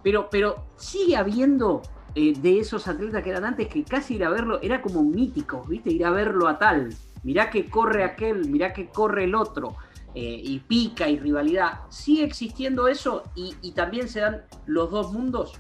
[0.04, 1.82] Pero, pero sigue habiendo
[2.16, 5.64] eh, de esos atletas que eran antes que casi ir a verlo era como mítico,
[5.68, 5.92] ¿viste?
[5.92, 6.90] Ir a verlo a tal.
[7.24, 9.76] Mirá que corre aquel, mirá que corre el otro.
[10.16, 11.82] Eh, y pica y rivalidad.
[11.90, 15.60] ¿Sigue existiendo eso y, y también se dan los dos mundos?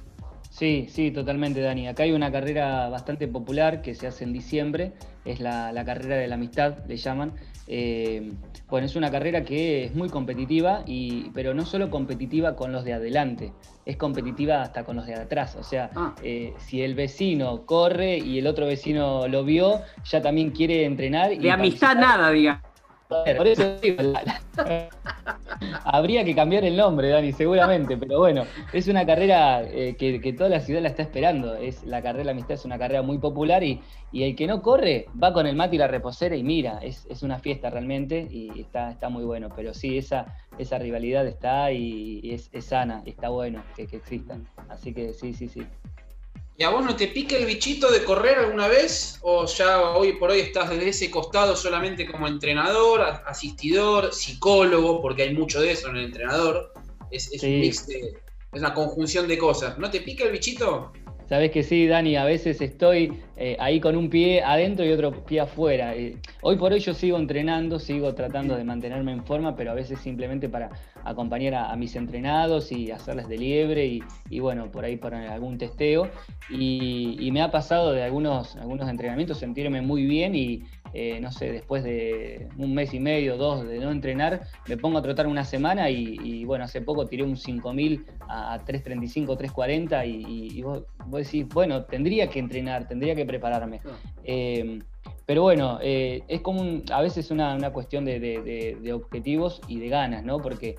[0.49, 1.87] Sí, sí, totalmente, Dani.
[1.87, 6.27] Acá hay una carrera bastante popular que se hace en diciembre, es la, carrera de
[6.27, 7.33] la amistad, le llaman.
[7.71, 8.33] Eh,
[8.67, 12.83] bueno, es una carrera que es muy competitiva, y, pero no solo competitiva con los
[12.83, 13.53] de adelante,
[13.85, 15.55] es competitiva hasta con los de atrás.
[15.55, 16.15] O sea, ah.
[16.23, 21.37] eh, si el vecino corre y el otro vecino lo vio, ya también quiere entrenar.
[21.37, 22.63] De amistad nada, diga.
[23.09, 23.63] Por eso
[25.83, 30.47] habría que cambiar el nombre, Dani, seguramente, pero bueno, es una carrera eh, que, toda
[30.47, 31.55] la ciudad la está esperando.
[31.55, 33.81] Es la carrera la amistad es una carrera muy popular y,
[34.13, 37.39] el que no corre va con el mate y la reposera y mira, es, una
[37.39, 39.49] fiesta realmente y está, está muy bueno.
[39.55, 44.47] Pero sí, esa, esa rivalidad está y, es, sana, está bueno que, que existan.
[44.69, 45.65] Así que sí, sí, sí.
[46.59, 49.17] ¿Y a vos no te pica el bichito de correr alguna vez?
[49.21, 55.23] ¿O ya hoy por hoy estás desde ese costado solamente como entrenador, asistidor, psicólogo, porque
[55.23, 56.73] hay mucho de eso en el entrenador?
[57.11, 58.13] Es, un mix de,
[58.51, 59.77] es una conjunción de cosas.
[59.77, 60.91] ¿No te pica el bichito?
[61.29, 65.23] Sabes que sí, Dani, a veces estoy eh, ahí con un pie adentro y otro
[65.25, 65.95] pie afuera.
[65.95, 69.75] Eh, hoy por hoy yo sigo entrenando, sigo tratando de mantenerme en forma, pero a
[69.75, 70.71] veces simplemente para
[71.03, 76.09] acompañar a, mis entrenados y hacerles de liebre y, bueno, por ahí para algún testeo.
[76.49, 81.51] Y, me ha pasado de algunos, algunos entrenamientos sentirme muy bien y, eh, no sé,
[81.51, 85.45] después de un mes y medio, dos de no entrenar, me pongo a trotar una
[85.45, 91.47] semana y, bueno, hace poco tiré un 5000 a, 335, 340 y, y vos, decís,
[91.53, 93.81] bueno, tendría que entrenar, tendría que prepararme.
[94.23, 94.79] Eh,
[95.25, 100.23] pero bueno, eh, es como a veces una, una cuestión de, objetivos y de ganas,
[100.23, 100.39] ¿no?
[100.39, 100.75] Porque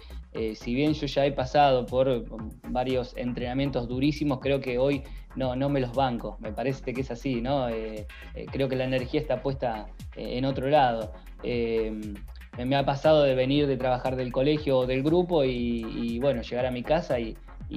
[0.55, 2.25] si bien yo ya he pasado por
[2.69, 5.05] varios entrenamientos durísimos, creo que hoy
[5.37, 6.37] no, no me los banco.
[6.41, 7.69] Me parece que es así, ¿no?
[7.69, 11.13] Eh, eh, creo que la energía está puesta eh, en otro lado.
[11.43, 16.67] me ha pasado de venir de trabajar del colegio o del grupo y, bueno, llegar
[16.67, 17.37] a mi casa y,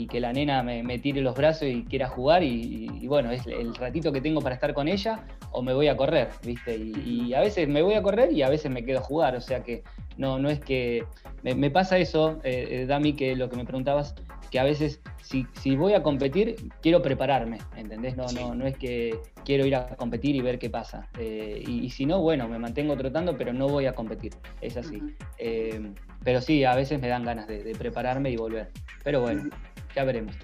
[0.09, 4.11] que la nena me, tire los brazos y quiera jugar y, bueno, es el ratito
[4.11, 6.75] que tengo para estar con ella o me voy a correr, ¿viste?
[6.75, 9.41] Y, a veces me voy a correr y a veces me quedo a jugar, o
[9.41, 9.83] sea que
[10.17, 11.05] no, no es que...
[11.43, 12.39] Me, pasa eso,
[12.87, 14.15] Dami, que lo que me preguntabas,
[14.53, 18.15] que a veces si, si, voy a competir, quiero prepararme, ¿entendés?
[18.15, 21.09] No, no, no es que quiero ir a competir y ver qué pasa.
[21.17, 25.01] Eh, y, si no, bueno, me mantengo trotando, pero no voy a competir, es así.
[25.39, 28.69] Eh, pero sí, a veces me dan ganas de, prepararme y volver.
[29.03, 29.49] Pero bueno,
[29.95, 30.35] ya veremos.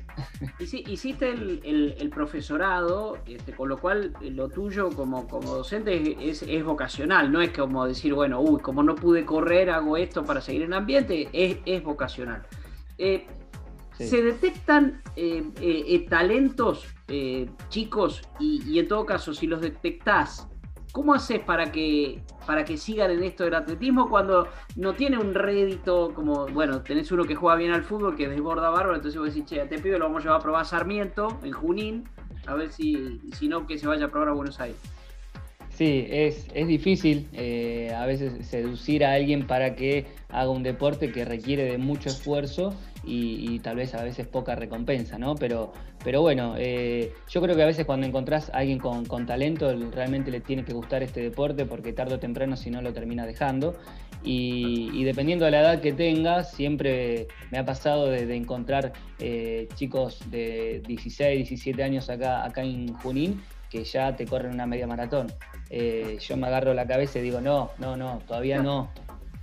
[0.59, 6.41] Hiciste el, el, profesorado, este, con lo cual eh, lo tuyo como, como docente es,
[6.41, 10.41] es, vocacional, no es como decir, bueno, uy, como no pude correr, hago esto para
[10.41, 12.41] seguir en ambiente, es, es vocacional.
[14.05, 16.85] Se detectan eh, eh, eh, talentos
[17.69, 20.47] chicos y, en todo caso, si los detectás,
[20.91, 25.33] ¿cómo haces para que, para que sigan en esto del atletismo cuando no tiene un
[25.33, 29.33] rédito como, bueno, tenés uno que juega bien al fútbol, que desborda bárbaro, entonces vos
[29.33, 32.03] decís, che, a este pibe lo vamos a llevar a probar a Sarmiento, en Junín,
[32.45, 34.79] a ver si, si no, que se vaya a probar a Buenos Aires?
[35.69, 37.27] Sí, es, es difícil
[37.95, 42.75] a veces seducir a alguien para que haga un deporte que requiere de mucho esfuerzo
[43.03, 45.35] y, tal vez a veces poca recompensa, ¿no?
[45.35, 45.71] Pero,
[46.03, 50.31] pero bueno, eh, yo creo que a veces cuando encontrás a alguien con, talento, realmente
[50.31, 53.75] le tiene que gustar este deporte porque tarde o temprano si no lo termina dejando.
[54.23, 60.29] Y, dependiendo de la edad que tengas, siempre me ha pasado de, encontrar eh, chicos
[60.29, 65.27] de 16, 17 años acá, acá en Junín que ya te corren una media maratón.
[65.69, 68.89] Eh, yo me agarro la cabeza y digo, no, no, no, todavía no.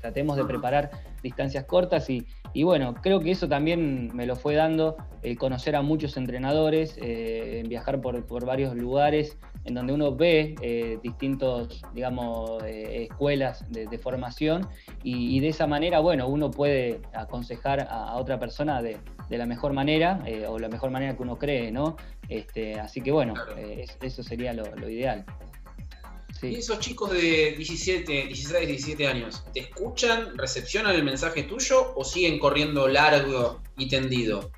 [0.01, 0.91] Tratemos de preparar
[1.23, 5.77] distancias cortas y, y bueno, creo que eso también me lo fue dando el conocer
[5.77, 12.63] a muchos entrenadores, eh, viajar por, varios lugares en donde uno ve eh, distintos, digamos,
[12.65, 14.67] eh, escuelas de, formación
[15.03, 18.97] y, de esa manera, bueno, uno puede aconsejar a, otra persona de,
[19.29, 21.97] la mejor manera o la mejor manera que uno cree, ¿no?
[22.31, 23.35] Este, así que bueno,
[24.01, 25.27] eso sería lo ideal.
[26.43, 32.05] Y esos chicos de 17, 16, 17 años, ¿te escuchan, recepcionan el mensaje tuyo o
[32.05, 34.51] siguen corriendo largo y tendido?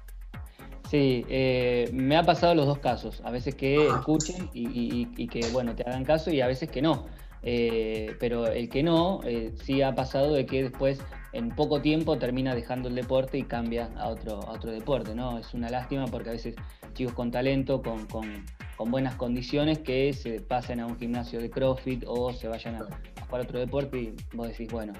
[0.90, 3.20] Sí, eh, me ha pasado los dos casos.
[3.24, 7.06] A veces que escuchen y, que bueno te hagan caso y a veces que no.
[7.42, 10.98] Eh, pero el que no, eh, sí ha pasado de que después
[11.32, 15.38] en poco tiempo termina dejando el deporte y cambia a otro, a otro deporte, ¿no?
[15.38, 16.56] Es una lástima porque a veces
[16.94, 18.44] chicos con talento, con, con,
[18.78, 22.86] con buenas condiciones, que se pasen a un gimnasio de CrossFit o se vayan a,
[23.26, 24.92] jugar otro deporte y vos decís, bueno,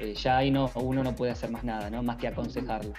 [0.00, 2.02] eh, ya ahí no, uno no puede hacer más nada, ¿no?
[2.02, 2.94] Más que aconsejarlo.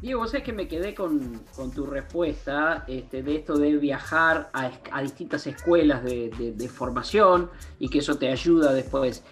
[0.00, 5.02] Diego, vos sabés que me quedé con, tu respuesta este, de esto de viajar a,
[5.02, 9.22] distintas escuelas de, formación y que eso te ayuda después.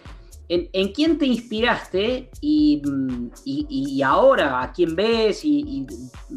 [0.48, 2.82] ¿En, quién te inspiraste y,
[4.02, 5.86] ahora a quién ves y,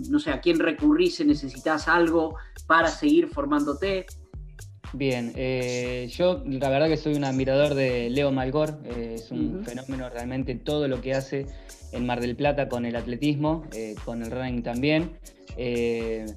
[0.09, 4.05] no sé, a quién recurrís si necesitas algo para seguir formándote?
[4.93, 9.63] Bien, eh, yo la verdad que soy un admirador de Leo Malgor, eh, es un
[9.65, 11.45] fenómeno realmente todo lo que hace
[11.91, 15.17] en Mar del Plata con el atletismo, eh, con el running también.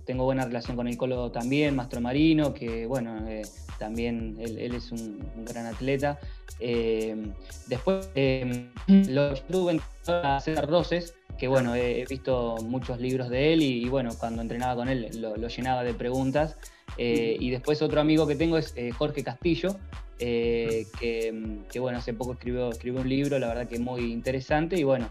[0.07, 3.25] tengo buena relación con el Colo también, Mastro Marino, que bueno,
[3.79, 6.19] también él, es un, gran atleta.
[7.69, 8.09] Después
[8.89, 14.11] lo tuve a César Roses, que bueno, he, visto muchos libros de él y, bueno,
[14.19, 16.59] cuando entrenaba con él lo, llenaba de preguntas.
[16.99, 19.77] Eh, y después otro amigo que tengo es Jorge Castillo,
[20.19, 24.85] que, que, bueno, hace poco escribió, escribió un libro, la verdad que muy interesante y
[24.85, 25.09] bueno,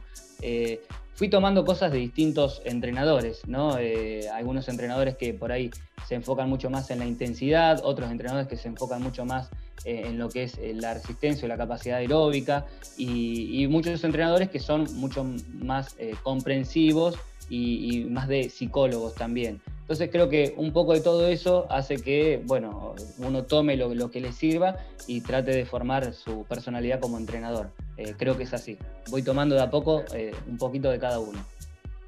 [1.19, 3.77] fui tomando cosas de distintos entrenadores, ¿no?
[3.77, 5.69] Eh, algunos entrenadores que por ahí
[6.07, 9.49] se enfocan mucho más en la intensidad, otros entrenadores que se enfocan mucho más
[9.85, 12.65] eh, en lo que es eh, la resistencia o la capacidad aeróbica,
[12.97, 15.25] y, muchos entrenadores que son mucho
[15.61, 17.17] más comprensivos
[17.49, 19.61] y, más de psicólogos también.
[19.81, 24.21] Entonces creo que un poco de todo eso hace que, bueno, uno tome lo, que
[24.21, 24.75] le sirva
[25.07, 27.71] y trate de formar su personalidad como entrenador.
[27.97, 28.77] Eh, creo que es así.
[29.09, 31.43] Voy tomando de a poco eh, un poquito de cada uno.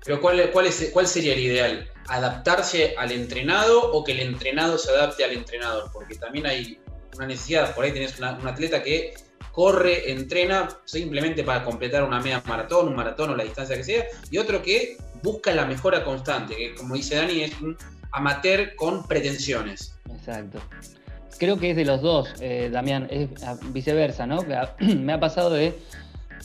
[0.06, 1.90] Pero ¿cuál, ¿cuál sería el ideal?
[2.08, 5.90] ¿Adaptarse al entrenado o que el entrenado se adapte al entrenador?
[5.92, 6.80] Porque también hay
[7.15, 9.13] una necesidad, por ahí tenés un atleta que
[9.52, 14.06] corre, entrena simplemente para completar una media maratón, un maratón o la distancia que sea,
[14.30, 17.78] y otro que busca la mejora constante, que como dice Dani, es un
[18.12, 19.95] amateur con pretensiones.
[20.10, 20.60] Exacto.
[21.38, 23.30] Creo que es de los dos, eh, Damián, es
[23.74, 24.43] viceversa, ¿no?
[24.80, 25.78] Me ha pasado de,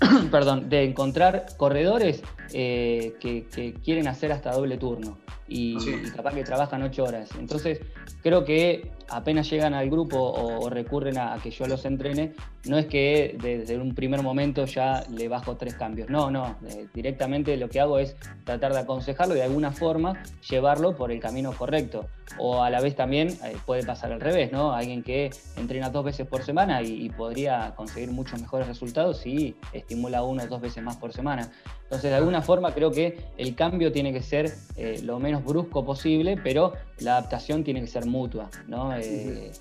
[0.30, 5.18] perdón, de encontrar corredores eh, que, quieren hacer hasta doble turno
[5.48, 7.30] y, y, capaz que trabajan ocho horas.
[7.38, 7.80] Entonces,
[8.22, 12.86] creo que apenas llegan al grupo o, recurren a, que yo los entrene, no es
[12.86, 16.10] que desde un primer momento ya le bajo tres cambios.
[16.10, 20.22] No, no, eh, directamente lo que hago es tratar de aconsejarlo y de alguna forma
[20.48, 22.06] llevarlo por el camino correcto.
[22.38, 24.72] O a la vez también eh, puede pasar al revés, ¿no?
[24.72, 30.22] Alguien que entrena dos veces por semana y, podría conseguir muchos mejores resultados si estimula
[30.22, 31.50] uno o dos veces más por semana.
[31.86, 35.84] Entonces, de alguna forma creo que el cambio tiene que ser eh, lo menos brusco
[35.84, 38.92] posible, pero la adaptación tiene que ser mutua, ¿no?
[38.96, 39.52] Eh,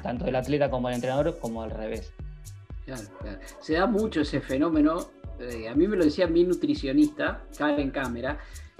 [0.00, 2.12] tanto el atleta como el entrenador, como al revés.
[3.60, 5.08] Se da mucho ese fenómeno.
[5.40, 8.38] Eh, a mí me lo decía mi nutricionista, Karen Cámara,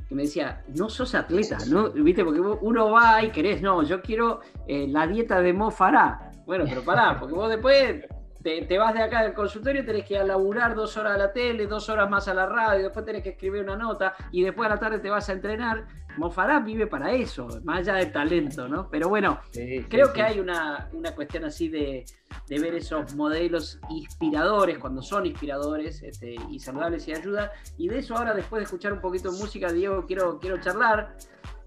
[0.08, 1.90] que me decía, no sos atleta, ¿no?
[1.90, 2.24] ¿Viste?
[2.24, 6.30] Porque uno va y querés, no, yo quiero la dieta de Mo Farah.
[6.46, 8.04] Bueno, pero pará, porque vos después
[8.44, 11.32] te, vas de acá del consultorio, tenés que ir a laburar dos horas a la
[11.32, 14.66] tele, dos horas más a la radio, después tenés que escribir una nota y después
[14.66, 15.86] a la tarde te vas a entrenar.
[16.18, 18.88] Mofará vive para eso, más allá del talento, ¿no?
[18.88, 19.40] Pero bueno,
[19.88, 22.04] creo que hay una, cuestión así de,
[22.48, 27.50] ver esos modelos inspiradores, cuando son inspiradores este, y saludables y ayuda.
[27.78, 31.16] Y de eso ahora, después de escuchar un poquito de música, Diego, quiero, quiero charlar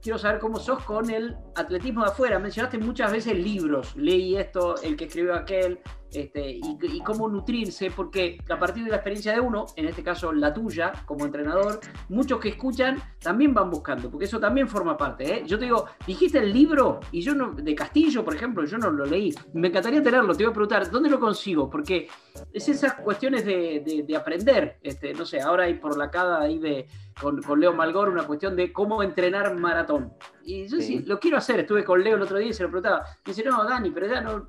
[0.01, 2.39] quiero saber cómo sos con el atletismo de afuera.
[2.39, 5.79] Mencionaste muchas veces libros, leí esto, el que escribió aquel,
[6.11, 10.31] este, y, cómo nutrirse, porque a partir de la experiencia de uno, en este caso
[10.33, 11.79] la tuya como entrenador,
[12.09, 15.39] muchos que escuchan también van buscando, porque eso también forma parte.
[15.39, 15.43] ¿eh?
[15.45, 18.89] Yo te digo, dijiste el libro y yo no, de Castillo, por ejemplo, yo no
[18.91, 19.33] lo leí.
[19.53, 21.69] Me encantaría tenerlo, te voy a preguntar, ¿dónde lo consigo?
[21.69, 22.07] Porque
[22.51, 24.77] es esas cuestiones de, de, aprender.
[24.81, 26.87] Este, no sé, ahora hay por la cada ahí de
[27.19, 30.13] con, Leo Malgor una cuestión de cómo entrenar maratón.
[30.47, 30.99] Y yo sí.
[30.99, 31.59] lo quiero hacer.
[31.59, 33.03] Estuve con Leo el otro día y se lo preguntaba.
[33.25, 34.47] Me dice, no, Dani, pero ya no,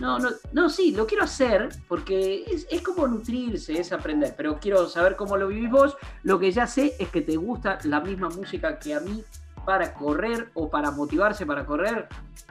[0.00, 4.32] no, no, no, sí, lo quiero hacer porque es, es, como nutrirse, es aprender.
[4.34, 5.98] Pero quiero saber cómo lo vivís vos.
[6.22, 9.22] Lo que ya sé es que te gusta la misma música que a mí
[9.64, 12.08] para correr o para motivarse para correr.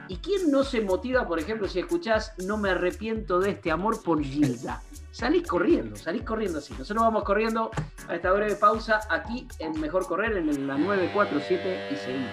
[0.08, 4.02] ¿Y quién no se motiva, por ejemplo, si escuchás No me arrepiento de este amor
[4.02, 4.82] por Gilda?
[5.12, 6.74] salís corriendo, salís corriendo así.
[6.76, 7.70] Nosotros vamos corriendo
[8.08, 12.30] a esta breve pausa aquí en Mejor Correr en la 947 y seguimos.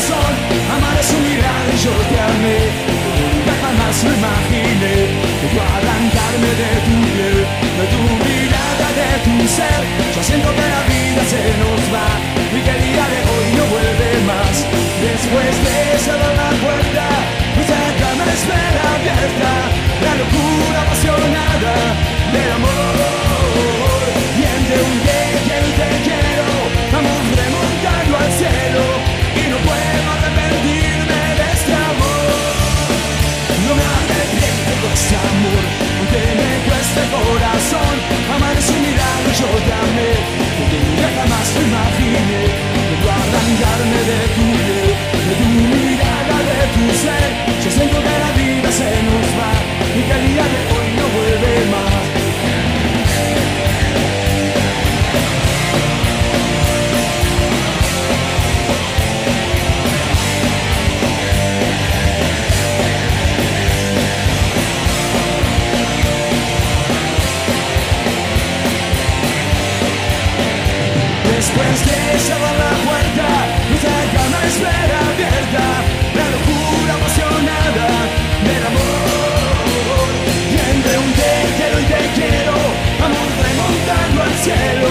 [0.00, 0.32] Corazón,
[0.76, 2.58] amar es un y yo te amé,
[3.20, 4.96] nunca jamás me imaginé
[5.54, 7.38] yo arrancarme de tu piel,
[7.76, 9.82] de tu mirada, de tu ser,
[10.14, 12.08] yo siento que la vida se nos va
[12.52, 14.54] y que el día de hoy no vuelve más,
[15.00, 17.06] después de cerrar la puerta,
[17.56, 19.52] nuestra cama espera abierta,
[20.04, 21.74] la locura apasionada
[22.32, 22.89] del amor
[74.50, 75.64] espera abierta,
[76.18, 77.88] la locura apasionada
[78.46, 80.10] del amor.
[80.50, 82.56] Y entre un te quiero y te quiero,
[82.98, 84.90] vamos remontando al cielo,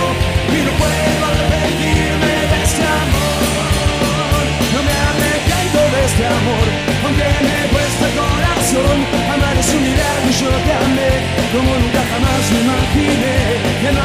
[0.55, 4.43] y no puedo arrepentirme de este amor.
[4.74, 6.66] No me arrepiento de este amor,
[7.03, 8.97] aunque me cueste el corazón,
[9.34, 11.12] amar es un milagro y yo te amé,
[11.51, 13.36] como nunca jamás me imaginé,
[13.84, 14.03] de no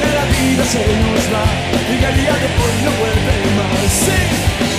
[0.00, 1.44] que la vida se nos va
[1.90, 3.92] y que el día de hoy no vuelve más.
[3.92, 4.71] Sí.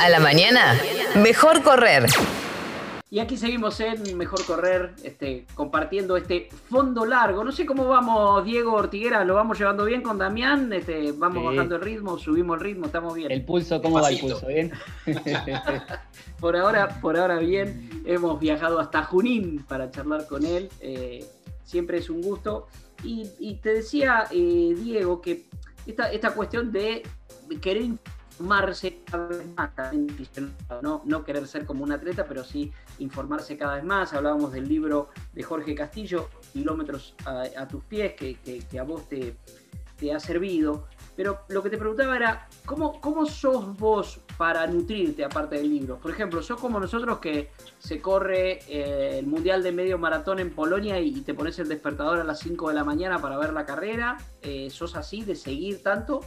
[0.00, 0.78] A la mañana,
[1.16, 2.06] mejor correr.
[3.08, 7.44] Y aquí seguimos en Mejor Correr, este, compartiendo este fondo largo.
[7.44, 10.72] No sé cómo vamos, Diego Ortiguera, ¿lo vamos llevando bien con Damián?
[10.72, 11.46] Este, ¿Vamos Sí.
[11.46, 12.18] bajando el ritmo?
[12.18, 12.86] ¿Subimos el ritmo?
[12.86, 13.30] ¿Estamos bien?
[13.30, 14.46] El pulso, ¿cómo va el pulso?
[14.48, 14.72] ¿Bien?
[16.40, 20.68] Por ahora, por ahora bien, hemos viajado hasta Junín para charlar con él.
[20.80, 21.24] eh,
[21.64, 22.66] siempre es un gusto.
[23.02, 25.44] Y, y te decía, eh, Diego, que
[25.86, 27.02] esta, esta cuestión de
[27.62, 27.84] querer
[28.38, 30.06] informarse cada vez más, también,
[30.82, 34.12] no, no querer ser como un atleta, pero sí informarse cada vez más.
[34.12, 39.36] Hablábamos del libro de Jorge Castillo, Kilómetros a, tus pies, que, que- a vos te,
[39.98, 40.86] te ha servido.
[41.16, 45.96] Pero lo que te preguntaba era, ¿cómo, ¿cómo sos vos para nutrirte aparte del libro?
[45.98, 50.50] Por ejemplo, sos como nosotros que se corre eh, el Mundial de Medio Maratón en
[50.54, 53.54] Polonia y, y te pones el despertador a las 5 de la mañana para ver
[53.54, 54.18] la carrera.
[54.42, 56.20] Eh, ¿Sos así de seguir tanto?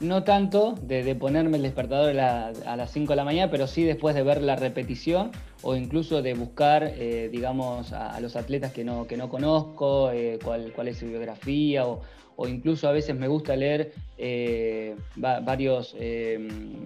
[0.00, 3.66] No tanto de, ponerme el despertador a, la- a las 5 de la mañana, pero
[3.66, 5.30] sí después de ver la repetición
[5.62, 10.10] o incluso de buscar, eh, digamos, a, a los atletas que no, que no conozco,
[10.10, 12.02] eh, cuál, cuál es su biografía o,
[12.36, 16.38] o incluso a veces me gusta leer eh, va- varios, eh,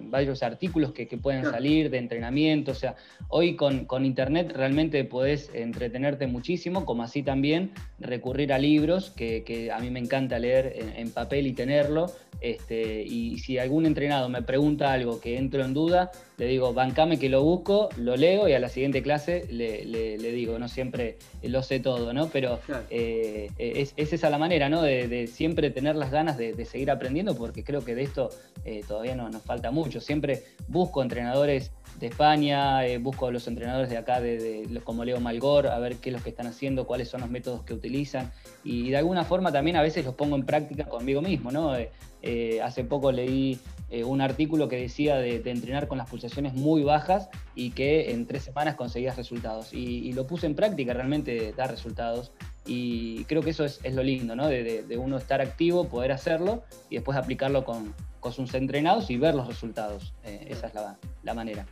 [0.09, 1.55] varios artículos que, que pueden Claro.
[1.57, 2.71] salir de entrenamiento.
[2.71, 2.95] O sea,
[3.27, 9.43] hoy con, con internet realmente podés entretenerte muchísimo, como así también recurrir a libros, que,
[9.43, 12.07] que a mí me encanta leer en, en papel y tenerlo.
[12.41, 17.19] Este, y si algún entrenado me pregunta algo que entro en duda, le digo, bancame
[17.19, 20.69] que lo busco, lo leo y a la siguiente clase le, le- le digo, no
[20.69, 22.29] siempre lo sé todo, ¿no?
[22.29, 22.85] Pero Claro.
[22.91, 24.81] eh, es, es esa la manera, ¿no?
[24.81, 28.29] De, de siempre tener las ganas de, de seguir aprendiendo, porque creo que de esto
[28.65, 29.99] eh, todavía no, nos falta mucho.
[30.01, 35.03] Siempre busco entrenadores de España, eh, busco a los entrenadores de acá, de, de- como
[35.05, 37.73] Leo Malgor, a ver qué es lo que están haciendo, cuáles son los métodos que
[37.73, 38.31] utilizan.
[38.63, 41.73] Y de alguna forma también a veces los pongo en práctica conmigo mismo, ¿no?
[42.21, 43.59] Eh, hace poco leí
[44.05, 48.27] un artículo que decía de, de entrenar con las pulsaciones muy bajas y que en
[48.27, 49.73] tres semanas conseguías resultados.
[49.73, 52.31] Y, y lo puse en práctica, realmente da resultados.
[52.71, 54.47] Y creo que eso es, es lo lindo, ¿no?
[54.47, 59.09] De, de- de uno estar activo, poder hacerlo y después aplicarlo con, con sus entrenados
[59.09, 60.13] y ver los resultados.
[60.23, 61.65] Eh, esa es la, la manera.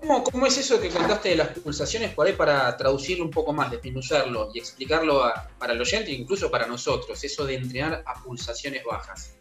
[0.00, 3.52] ¿Cómo, cómo es eso que contaste de las pulsaciones por ahí para traducirlo un poco
[3.52, 7.22] más, desminuzarlo y explicarlo a- para el oyente e incluso para nosotros?
[7.22, 9.34] Eso de entrenar a pulsaciones bajas.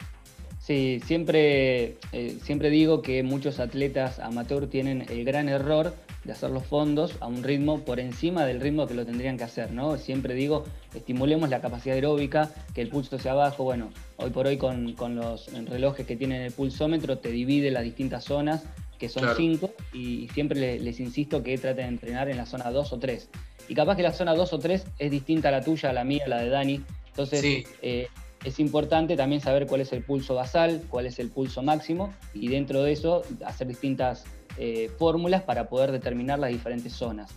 [0.59, 6.51] Sí, siempre, eh, siempre digo que muchos atletas amateur tienen el gran error de hacer
[6.51, 9.97] los fondos a un ritmo por encima del ritmo que lo tendrían que hacer, ¿no?
[9.97, 13.63] Siempre digo, estimulemos la capacidad aeróbica, que el pulso sea bajo.
[13.63, 17.83] Bueno, hoy por hoy con, con los relojes que tienen el pulsómetro te divide las
[17.83, 18.63] distintas zonas,
[18.99, 19.37] que son Claro.
[19.37, 22.99] cinco, y siempre le- les insisto que traten de entrenar en la zona 2 o
[22.99, 23.29] 3.
[23.67, 26.03] Y capaz que la zona 2 o 3 es distinta a la tuya, a la
[26.03, 26.83] mía, a la de Dani.
[27.07, 27.63] Entonces, Sí.
[27.81, 28.07] eh,
[28.45, 32.47] es importante también saber cuál es el pulso basal, cuál es el pulso máximo y
[32.49, 34.23] dentro de eso hacer distintas
[34.57, 37.31] eh, fórmulas para poder determinar las diferentes zonas.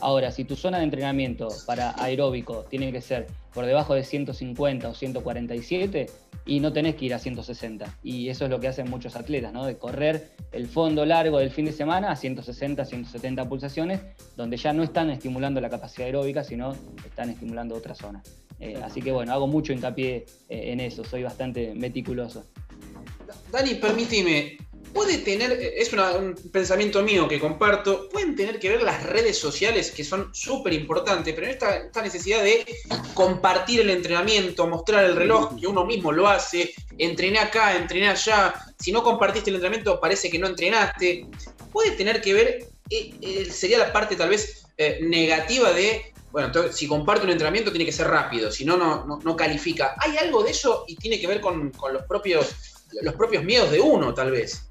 [0.00, 4.88] Ahora, si tu zona de entrenamiento para aeróbico tiene que ser por debajo de 150
[4.88, 6.06] o 147
[6.46, 7.98] y no tenés que ir a 160.
[8.02, 9.66] Y eso es lo que hacen muchos atletas, ¿no?
[9.66, 14.00] De correr el fondo largo del fin de semana a 160, 170 pulsaciones,
[14.36, 18.22] donde ya no están estimulando la capacidad aeróbica, sino están estimulando otra zona.
[18.58, 22.44] Eh, así que bueno, hago mucho hincapié eh, en eso, soy bastante meticuloso.
[23.52, 24.58] Dani, permíteme,
[24.92, 29.38] puede tener, es una- un pensamiento mío que comparto, pueden tener que ver las redes
[29.38, 32.64] sociales que son súper importantes, pero esta, necesidad de
[33.14, 38.54] compartir el entrenamiento, mostrar el reloj, que uno mismo lo hace, entrené acá, entrené allá,
[38.78, 41.26] si no compartiste el entrenamiento parece que no entrenaste,
[41.72, 46.50] puede tener que ver, eh, eh, sería la parte tal vez eh, negativa de, bueno,
[46.72, 49.94] si comparto un entrenamiento tiene que ser rápido, si no, no califica.
[49.98, 52.54] ¿Hay algo de eso y tiene que ver con, con los propios
[53.02, 54.69] los propios miedos de uno, tal vez.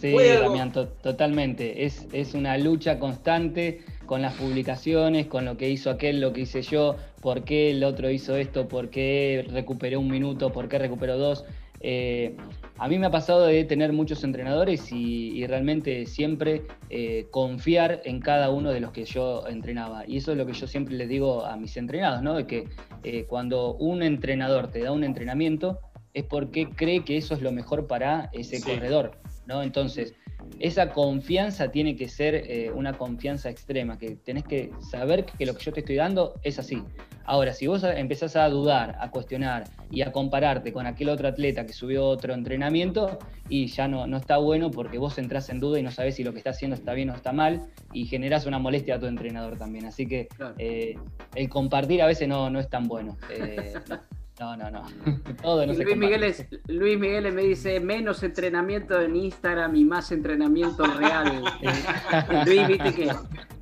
[0.00, 0.14] Sí.
[0.40, 1.84] Damián, to- totalmente.
[1.84, 6.42] Es, es una lucha constante con las publicaciones, con lo que hizo aquel, lo que
[6.42, 10.78] hice yo, por qué el otro hizo esto, por qué recuperé un minuto, por qué
[10.78, 11.44] recuperó dos.
[11.80, 12.34] Eh,
[12.78, 18.00] a mí me ha pasado de tener muchos entrenadores y, y realmente siempre eh, confiar
[18.04, 20.04] en cada uno de los que yo entrenaba.
[20.06, 22.34] Y eso es lo que yo siempre les digo a mis entrenados, ¿no?
[22.34, 22.64] De que
[23.04, 25.78] eh, cuando un entrenador te da un entrenamiento
[26.14, 28.62] es porque cree que eso es lo mejor para ese Sí.
[28.62, 29.12] corredor,
[29.48, 29.62] ¿no?
[29.62, 30.14] Entonces,
[30.60, 35.54] esa confianza tiene que ser eh, una confianza extrema, que tenés que saber que lo
[35.54, 36.82] que yo te estoy dando es así.
[37.24, 41.66] Ahora, si vos empezás a dudar, a cuestionar y a compararte con aquel otro atleta
[41.66, 43.18] que subió otro entrenamiento,
[43.50, 46.24] y ya no, no está bueno porque vos entras en duda y no sabés si
[46.24, 47.60] lo que está haciendo está bien o está mal,
[47.92, 49.84] y generás una molestia a tu entrenador también.
[49.86, 50.54] Así que Claro.
[50.58, 50.96] eh,
[51.34, 53.16] el compartir a veces no, no es tan bueno.
[53.30, 53.98] Eh, No,
[54.40, 54.82] no, no.
[55.42, 55.96] Todo no se Luis.
[55.96, 61.42] Miguel es- Luis Miguel me dice menos entrenamiento en Instagram y más entrenamiento real.
[62.46, 63.12] Luis, viste que.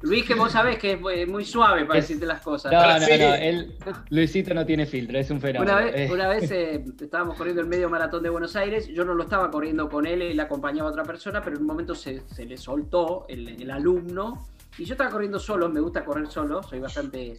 [0.02, 2.72] Luis, que vos sabés que es muy- suave para Es- decirte las cosas.
[2.72, 3.74] No, no, no, él,
[4.10, 5.72] Luisito no tiene filtro, es un fenómeno.
[5.72, 9.04] Una vez, Eh, una vez eh, estábamos corriendo el medio maratón de Buenos Aires, yo
[9.04, 11.94] no lo estaba corriendo con él, él acompañaba a otra persona, pero en un momento
[11.94, 14.46] se, se le soltó el, el alumno
[14.78, 17.36] y yo estaba corriendo solo, me gusta correr solo, soy bastante...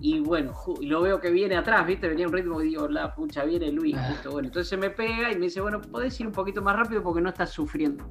[0.00, 2.08] Y bueno, lo veo que viene atrás, ¿viste?
[2.08, 3.96] Venía un ritmo y digo, la pucha, viene Luis.
[4.08, 4.30] justo.
[4.32, 7.02] Bueno, entonces se me pega y me dice, bueno, podés ir un poquito más rápido
[7.02, 8.04] porque no estás sufriendo.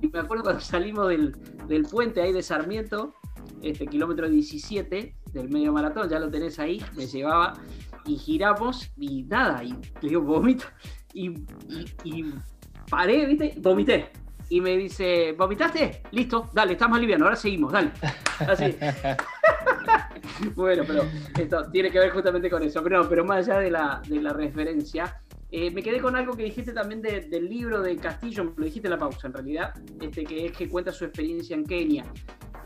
[0.00, 1.32] Y me acuerdo cuando salimos del,
[1.66, 3.14] del puente ahí de Sarmiento,
[3.62, 7.52] este kilómetro 17 del medio maratón, ya lo tenés ahí, me llevaba
[8.06, 10.64] y giramos y nada, y le digo, vomito.
[11.12, 11.30] Y,
[11.68, 12.34] y- y
[12.88, 13.54] paré, ¿viste?
[13.60, 14.10] Vomité.
[14.50, 16.02] Y me dice, ¿vomitaste?
[16.10, 17.92] Listo, dale, estás más liviano, ahora seguimos, dale.
[18.40, 18.76] Así.
[20.56, 21.04] bueno, pero
[21.38, 22.82] esto tiene que ver justamente con eso.
[22.82, 25.20] Pero no, pero más allá de la, de la referencia,
[25.52, 28.88] eh, me quedé con algo que dijiste también de- del libro de Castillo, lo dijiste
[28.88, 32.04] en la pausa en realidad, este, que es que cuenta su experiencia en Kenia.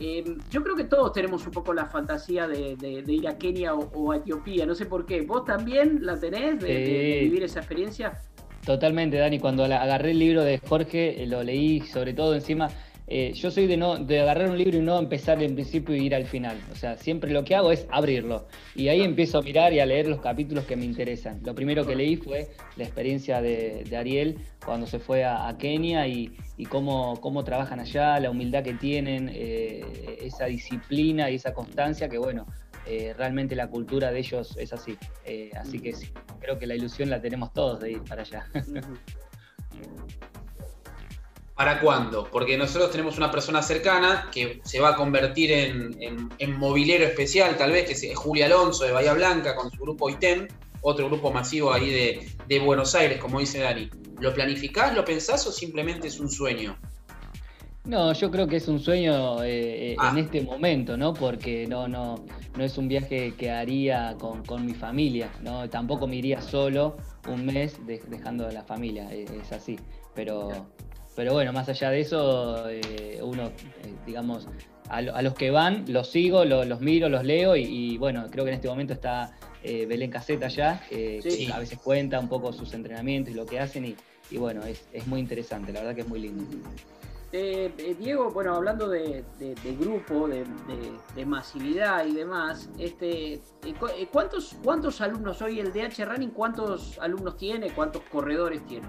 [0.00, 3.36] Eh, yo creo que todos tenemos un poco la fantasía de, de- de ir a
[3.38, 5.20] Kenia o, o a Etiopía, no sé por qué.
[5.22, 8.18] ¿Vos también la tenés de, de- vivir esa experiencia?
[8.64, 9.38] Totalmente, Dani.
[9.38, 12.70] Cuando agarré el libro de Jorge, eh, lo leí sobre todo encima.
[13.06, 16.06] eh, yo soy de no de agarrar un libro y no empezar en principio y
[16.06, 16.56] ir al final.
[16.72, 18.46] O sea, siempre lo que hago es abrirlo.
[18.74, 21.40] Y ahí empiezo a mirar y a leer los capítulos que me interesan.
[21.44, 25.58] Lo primero que leí fue la experiencia de, de Ariel cuando se fue a, a
[25.58, 29.82] Kenia y, y cómo, cómo trabajan allá, la humildad que tienen, eh,
[30.22, 32.46] esa disciplina y esa constancia que, bueno,
[32.86, 34.96] eh, realmente la cultura de ellos es así.
[35.24, 36.10] Eh, así que sí,
[36.40, 38.46] creo que la ilusión la tenemos todos de ir para allá.
[41.56, 42.28] ¿Para cuándo?
[42.32, 47.04] Porque nosotros tenemos una persona cercana que se va a convertir en, en- en movilero
[47.04, 50.48] especial, tal vez, que es Julia Alonso de Bahía Blanca con su grupo ITEM,
[50.82, 53.88] otro grupo masivo ahí de, de Buenos Aires, como dice Dani.
[54.18, 56.76] ¿Lo planificás, lo pensás o simplemente es un sueño?
[57.86, 60.08] No, yo creo que es un sueño eh, eh, Ah.
[60.10, 61.12] en este momento, ¿no?
[61.12, 62.24] Porque no, no,
[62.56, 65.68] no es un viaje que haría con, con mi familia, ¿no?
[65.68, 66.96] Tampoco me iría solo
[67.28, 69.78] un mes de- dejando a la familia, eh, es así.
[70.14, 70.66] Pero,
[71.14, 74.48] pero bueno, más allá de eso, eh, uno, eh, digamos,
[74.88, 78.28] a, a los que van, los sigo, lo- los miro, los leo y, y, bueno,
[78.30, 79.32] creo que en este momento está
[79.62, 81.46] Belén Caseta ya, que Sí.
[81.46, 83.94] que a veces cuenta un poco sus entrenamientos y lo que hacen y,
[84.30, 86.44] y bueno, es, es muy interesante, la verdad que es muy lindo.
[87.36, 90.44] Eh, eh, Diego, bueno, hablando de, de- de grupo, de,
[91.26, 93.40] masividad y demás, este, eh,
[93.80, 96.30] cu- ¿cuántos, ¿cuántos alumnos hoy el DH Running?
[96.30, 97.70] ¿Cuántos alumnos tiene?
[97.72, 98.86] ¿Cuántos corredores tiene?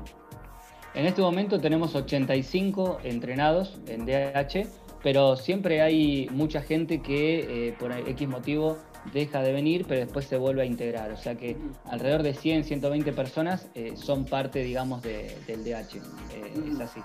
[0.94, 4.68] En este momento tenemos 85 entrenados en DH,
[5.02, 8.78] pero siempre hay mucha gente que eh, por X motivo
[9.12, 11.12] deja de venir, pero después se vuelve a integrar.
[11.12, 15.96] O sea que alrededor de 100, 120 personas eh, son parte, digamos, de- del DH.
[15.98, 17.00] Eh, es así.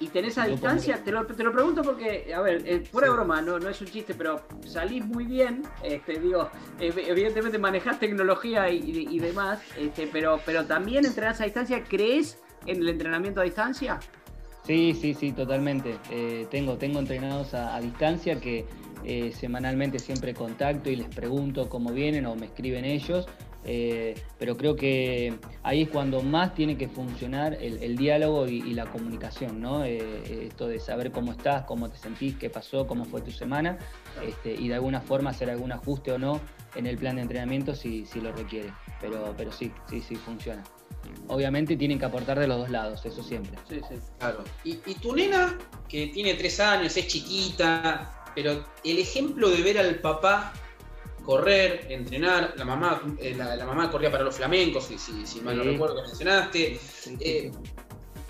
[0.00, 1.02] ¿Y tenés a distancia?
[1.04, 3.80] Te lo, te lo pregunto porque, a ver, eh, fuera de broma, no, no es
[3.80, 9.18] un chiste, pero salís muy bien, este, digo, ev- evidentemente manejás tecnología y, y- y
[9.20, 14.00] demás, este, pero, pero también entrenás a distancia, ¿crees en el entrenamiento a distancia?
[14.64, 15.96] Sí, sí, sí, totalmente.
[16.10, 18.64] Eh, tengo, tengo entrenados a, a distancia que
[19.04, 23.28] eh, semanalmente siempre contacto y les pregunto cómo vienen o me escriben ellos.
[23.64, 28.56] Eh, pero creo que ahí es cuando más tiene que funcionar el, el diálogo y,
[28.60, 29.84] y la comunicación, ¿no?
[29.84, 33.78] Eh, esto de saber cómo estás, cómo te sentís, qué pasó, cómo fue tu semana,
[34.26, 36.40] este, y de alguna forma hacer algún ajuste o no
[36.74, 38.72] en el plan de entrenamiento si, si lo requiere.
[39.00, 40.62] Pero, pero sí, sí, sí, funciona.
[41.28, 43.58] Obviamente tienen que aportar de los dos lados, eso siempre.
[43.68, 43.96] Sí, sí.
[44.18, 44.44] Claro.
[44.64, 45.58] Y, y tu nena,
[45.88, 50.52] que tiene tres años, es chiquita, pero el ejemplo de ver al papá
[51.24, 55.40] correr, entrenar, la mamá, eh, la, la mamá corría para los flamencos, si, si, si
[55.40, 55.70] mal no Sí.
[55.70, 56.78] recuerdo que mencionaste.
[57.20, 57.50] Eh,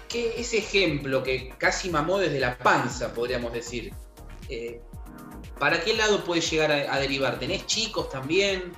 [0.09, 3.93] que ese ejemplo que casi mamó desde la panza, podríamos decir,
[4.49, 4.81] eh,
[5.59, 7.39] ¿para qué lado puede llegar a, a derivar?
[7.41, 8.73] ¿Tenés chicos también?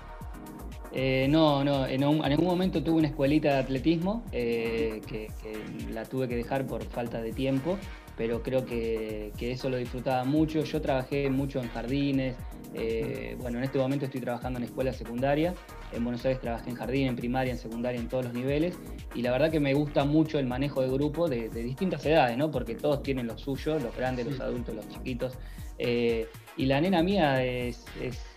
[0.92, 5.30] Eh, no, no, en, un- en algún momento tuve una escuelita de atletismo eh, que,
[5.42, 7.76] que la tuve que dejar por falta de tiempo,
[8.16, 10.64] pero creo que, que eso lo disfrutaba mucho.
[10.64, 12.36] Yo trabajé mucho en jardines,
[12.74, 15.54] eh, bueno, en este momento estoy trabajando en escuela secundaria,
[15.92, 18.76] en Buenos Aires trabajé en jardín, en primaria, en secundaria, en todos los niveles,
[19.14, 22.36] y la verdad que me gusta mucho el manejo de grupo de, de distintas edades,
[22.36, 22.50] ¿no?
[22.50, 25.38] Porque todos tienen lo suyo, los grandes, los adultos, los chiquitos.
[25.78, 26.26] Eh,
[26.56, 27.84] y la nena mía es,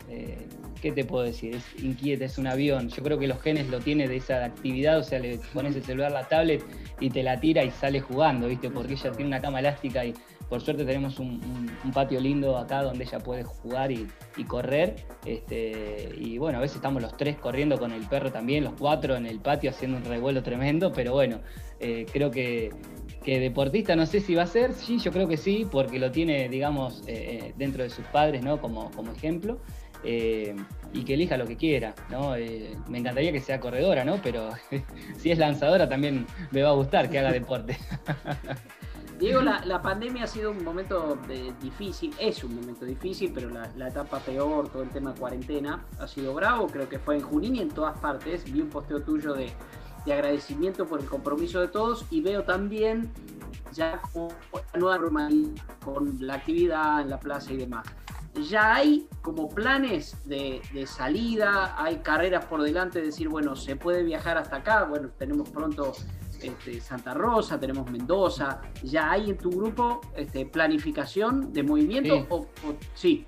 [0.09, 0.47] eh,
[0.81, 1.55] ¿qué te puedo decir?
[1.55, 2.89] Es inquieta, es un avión.
[2.89, 5.83] Yo creo que los genes lo tiene de esa actividad, o sea, le pones el
[5.83, 6.63] celular, la tablet
[6.99, 8.69] y te la tira y sale jugando, ¿viste?
[8.69, 10.13] Porque ella tiene una cama elástica y
[10.49, 14.07] por suerte tenemos un, patio lindo acá donde ella puede jugar y,
[14.47, 14.95] correr.
[15.25, 19.15] Este, y bueno, a veces estamos los tres corriendo con el perro también, los cuatro
[19.15, 21.39] en el patio haciendo un revuelo tremendo, pero bueno,
[21.79, 22.71] eh, creo que,
[23.25, 26.49] deportista no sé si va a ser, sí, yo creo que sí, porque lo tiene,
[26.49, 28.59] digamos, eh, eh, dentro de sus padres, ¿no?
[28.59, 29.59] Como, como ejemplo.
[30.03, 32.31] y que elija lo que quiera, ¿no?
[32.87, 34.19] me encantaría que sea corredora, ¿no?
[34.23, 34.49] Pero
[35.17, 37.77] si es lanzadora también me va a gustar que haga deporte.
[39.19, 43.87] Diego, la, pandemia ha sido un momento eh, difícil, es un momento difícil, pero la,
[43.89, 46.67] etapa peor, todo el tema cuarentena, ha sido bravo.
[46.67, 48.49] Creo que fue en Junín y en todas partes.
[48.49, 49.51] Vi un posteo tuyo de,
[50.07, 53.11] agradecimiento por el compromiso de todos y veo también
[53.73, 54.29] ya con
[54.73, 55.29] la nueva
[55.83, 57.87] con la actividad en la plaza y demás.
[58.49, 64.03] Ya hay como planes de, de, salida, hay carreras por delante, decir, bueno, se puede
[64.03, 65.93] viajar hasta acá, bueno, tenemos pronto
[66.41, 68.61] este, Santa Rosa, tenemos Mendoza.
[68.83, 72.47] ¿Ya hay en tu grupo este, planificación de movimiento?
[72.93, 73.25] Sí.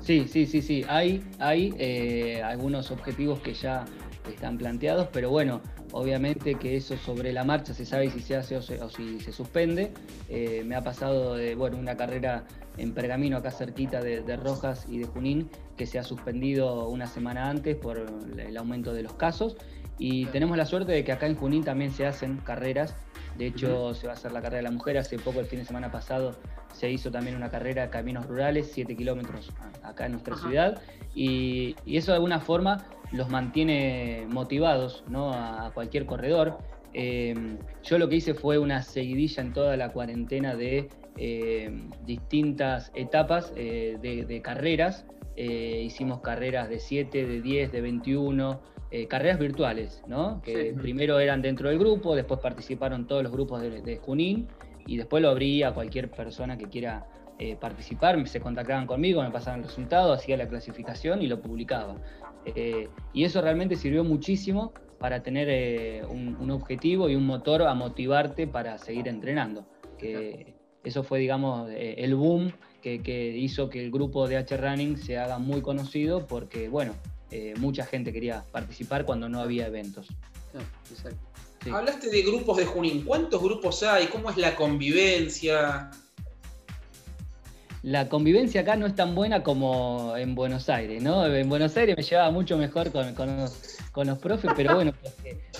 [0.00, 0.26] sí.
[0.26, 3.84] Sí, sí, sí, Hay, hay eh, algunos objetivos que ya
[4.28, 5.60] están planteados, pero bueno,
[5.92, 9.92] obviamente que eso sobre la marcha se sabe si se hace o, si se suspende.
[10.28, 12.44] Eh, me ha pasado de bueno, una carrera
[12.76, 17.06] en Pergamino, acá cerquita de, de, Rojas y de Junín, que se ha suspendido una
[17.06, 18.04] semana antes por
[18.38, 19.56] el aumento de los casos.
[19.98, 22.94] Y tenemos la suerte de que acá en Junín también se hacen carreras.
[23.36, 24.98] De hecho, se va a hacer la carrera de la mujer.
[24.98, 26.36] Hace poco, el fin de semana pasado,
[26.72, 29.50] se hizo también una carrera de caminos rurales, 7 kilómetros
[29.82, 30.80] acá en nuestra ciudad.
[31.14, 35.32] Y, eso de alguna forma los mantiene motivados ¿no?
[35.32, 36.58] a, cualquier corredor.
[36.94, 37.34] Eh,
[37.82, 41.70] yo lo que hice fue una seguidilla en toda la cuarentena de eh,
[42.04, 45.06] distintas etapas eh, de, carreras.
[45.36, 48.60] hicimos carreras de 7, de 10, de 21,
[48.94, 50.42] eh, carreras virtuales, ¿no?
[50.42, 54.48] Que primero eran dentro del grupo, después participaron todos los grupos de, Junín
[54.86, 57.06] y después lo abrí a cualquier persona que quiera
[57.38, 61.96] eh, participar, se contactaban conmigo, me pasaban el resultado, hacía la clasificación y lo publicaba.
[62.44, 68.46] Eh, y eso realmente sirvió muchísimo para tener un, objetivo y un motor a motivarte
[68.46, 69.64] para seguir entrenando.
[69.96, 74.98] Que eso fue, digamos, el boom que, que, hizo que el grupo de H Running
[74.98, 76.92] se haga muy conocido porque, bueno,
[77.32, 80.06] eh, mucha gente quería participar cuando no había eventos.
[81.72, 83.04] Hablaste de grupos de Junín.
[83.04, 84.06] ¿Cuántos grupos hay?
[84.08, 85.90] ¿Cómo es la convivencia?
[87.82, 91.26] La convivencia acá no es tan buena como en Buenos Aires, ¿no?
[91.26, 93.14] En Buenos Aires me llevaba mucho mejor con,
[93.96, 94.92] los, profes, pero bueno,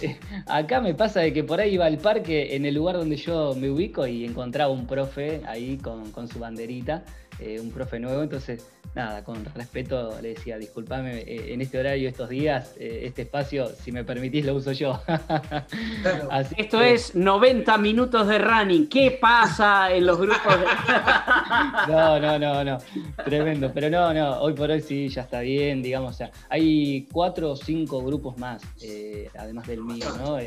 [0.01, 3.16] eh, acá me pasa de que por ahí iba al parque en el lugar donde
[3.16, 7.05] yo me ubico y encontraba un profe ahí con, su banderita,
[7.39, 12.09] eh, un profe nuevo, entonces nada, con respeto le decía, disculpame, eh, en este horario,
[12.09, 15.01] estos días, eh, este espacio, si me permitís, lo uso yo.
[16.57, 18.89] Esto es 90 minutos de running.
[18.89, 20.55] ¿Qué pasa en los grupos?
[21.89, 22.78] no, no, no, no.
[23.24, 23.70] Tremendo.
[23.72, 26.14] Pero no, no, hoy por hoy sí, ya está bien, digamos.
[26.14, 30.39] O sea, hay cuatro o cinco grupos más, eh, además del mío, ¿no?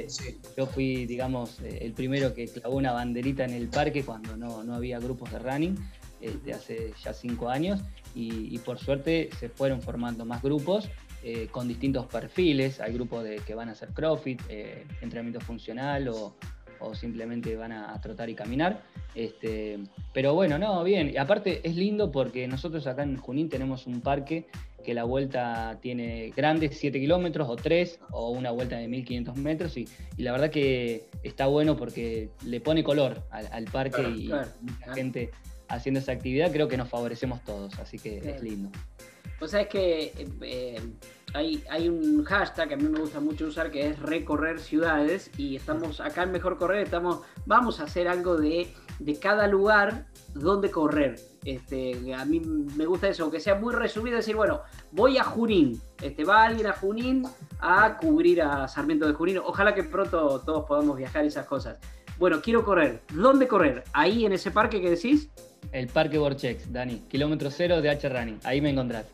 [0.57, 4.75] Yo fui, digamos, el primero que clavó una banderita en el parque cuando no, no
[4.75, 5.77] había grupos de running.
[6.21, 7.81] Este, hace ya cinco años
[8.15, 10.89] y, por suerte se fueron formando más grupos
[11.23, 12.79] eh, con distintos perfiles.
[12.79, 16.35] Hay grupos de, que van a hacer CrossFit, eh, entrenamiento funcional o,
[16.93, 18.81] simplemente van a, trotar y caminar.
[19.15, 19.79] Este,
[20.13, 21.09] pero bueno, no, bien.
[21.09, 24.45] Y aparte es lindo porque nosotros acá en Junín tenemos un parque
[24.83, 29.75] que la vuelta tiene grandes 7 kilómetros o 3 o una vuelta de 1500 metros
[29.77, 34.29] y, la verdad que está bueno porque le pone color al, parque y
[34.61, 35.31] mucha gente
[35.67, 38.69] haciendo esa actividad, creo que nos favorecemos todos, así que es lindo.
[39.39, 40.79] Pues sabes que eh,
[41.35, 45.55] hay, un hashtag que a mí me gusta mucho usar que es recorrer ciudades y
[45.55, 50.71] estamos acá en Mejor Correr, estamos, vamos a hacer algo de, de cada lugar donde
[50.71, 51.15] correr.
[51.43, 54.61] Este, a mí me gusta eso, que sea muy resumido, decir, bueno,
[54.91, 57.25] voy a Junín, este, va alguien a Junín
[57.59, 61.79] a cubrir a Sarmiento de Junín, ojalá que pronto todos podamos viajar esas cosas.
[62.17, 63.83] Bueno, quiero correr, ¿dónde correr?
[63.91, 65.29] ¿Ahí en ese parque que decís?
[65.73, 68.39] El Parque Borchex, Dani, kilómetro cero de H Running.
[68.43, 69.05] Ahí me encontrás.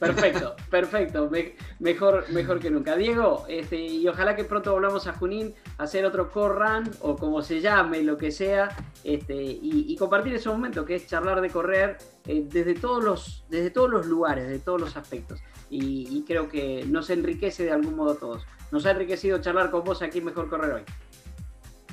[0.00, 1.30] Perfecto, perfecto.
[1.78, 2.96] mejor, mejor que nunca.
[2.96, 7.16] Diego, este, y ojalá que pronto volvamos a Junín a hacer otro core run o
[7.16, 8.68] como se llame, lo que sea,
[9.02, 13.70] este, y, compartir ese momento que es charlar de correr eh, desde, todos los, desde
[13.70, 15.40] todos los lugares, de todos los aspectos.
[15.70, 18.46] Y, y, creo que nos enriquece de algún modo a todos.
[18.70, 20.82] Nos ha enriquecido charlar con vos aquí en Mejor Correr hoy.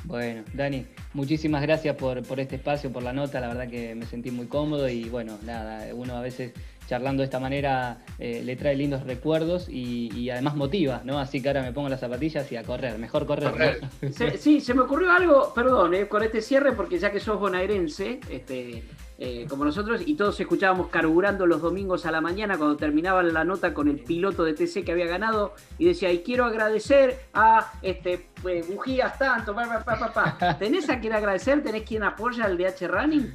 [0.04, 4.06] Bueno, Dani, muchísimas gracias por, por este espacio, por la nota, la verdad que me
[4.06, 6.54] sentí muy cómodo y bueno, nada, uno a veces
[6.92, 11.20] charlando de esta manera eh, le trae lindos recuerdos y, además motiva, ¿no?
[11.20, 13.80] Así que ahora me pongo las zapatillas y a correr, mejor correr.
[14.38, 18.20] sí, se me ocurrió algo, perdón, eh, con este cierre, porque ya que sos bonaerense,
[18.30, 18.84] este,
[19.18, 23.46] eh, como nosotros, y todos escuchábamos carburando los domingos a la mañana cuando terminaban la
[23.46, 27.72] nota con el piloto de TC que había ganado, y decía, y quiero agradecer a
[27.82, 28.28] este,
[28.68, 31.64] bujías tanto, pa, pa, pa, ¿tenés a quien agradecer?
[31.64, 33.34] ¿Tenés quien apoya al DH Running?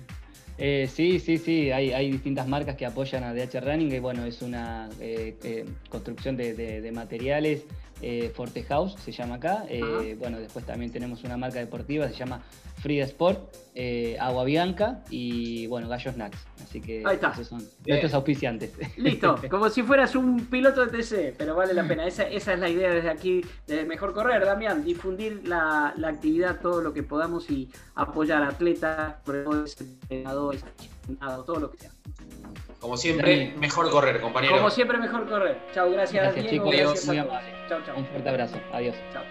[0.58, 4.40] Eh, sí, sí, sí, hay, distintas marcas que apoyan a DH Running, y bueno, es
[4.40, 7.64] una eh, eh, construcción de, materiales,
[8.34, 9.64] Forte House se llama acá,
[10.18, 12.42] bueno, después también tenemos una marca deportiva, se llama
[12.76, 13.54] Frida Sport,
[14.20, 18.72] Agua Bianca y bueno, Gallo Snacks, así que esos son nuestros auspiciantes.
[18.96, 22.68] Listo, como si fueras un piloto de TC, pero vale la pena, esa, es la
[22.68, 27.70] idea desde aquí de Mejor Correr, Damián, difundir la, actividad, todo lo que podamos y
[27.94, 30.64] apoyar a atletas, entrenadores,
[31.44, 31.90] todo lo que sea.
[32.80, 34.56] Como siempre, mejor correr, compañero.
[34.56, 35.60] Como siempre, mejor correr.
[35.72, 36.22] Chao, gracias.
[36.22, 36.70] Gracias, chicos.
[36.70, 37.48] Gracias muy amable.
[37.68, 37.96] Chao, chao.
[37.96, 38.60] Un fuerte abrazo.
[38.72, 38.96] Adiós.
[39.12, 39.22] Chao.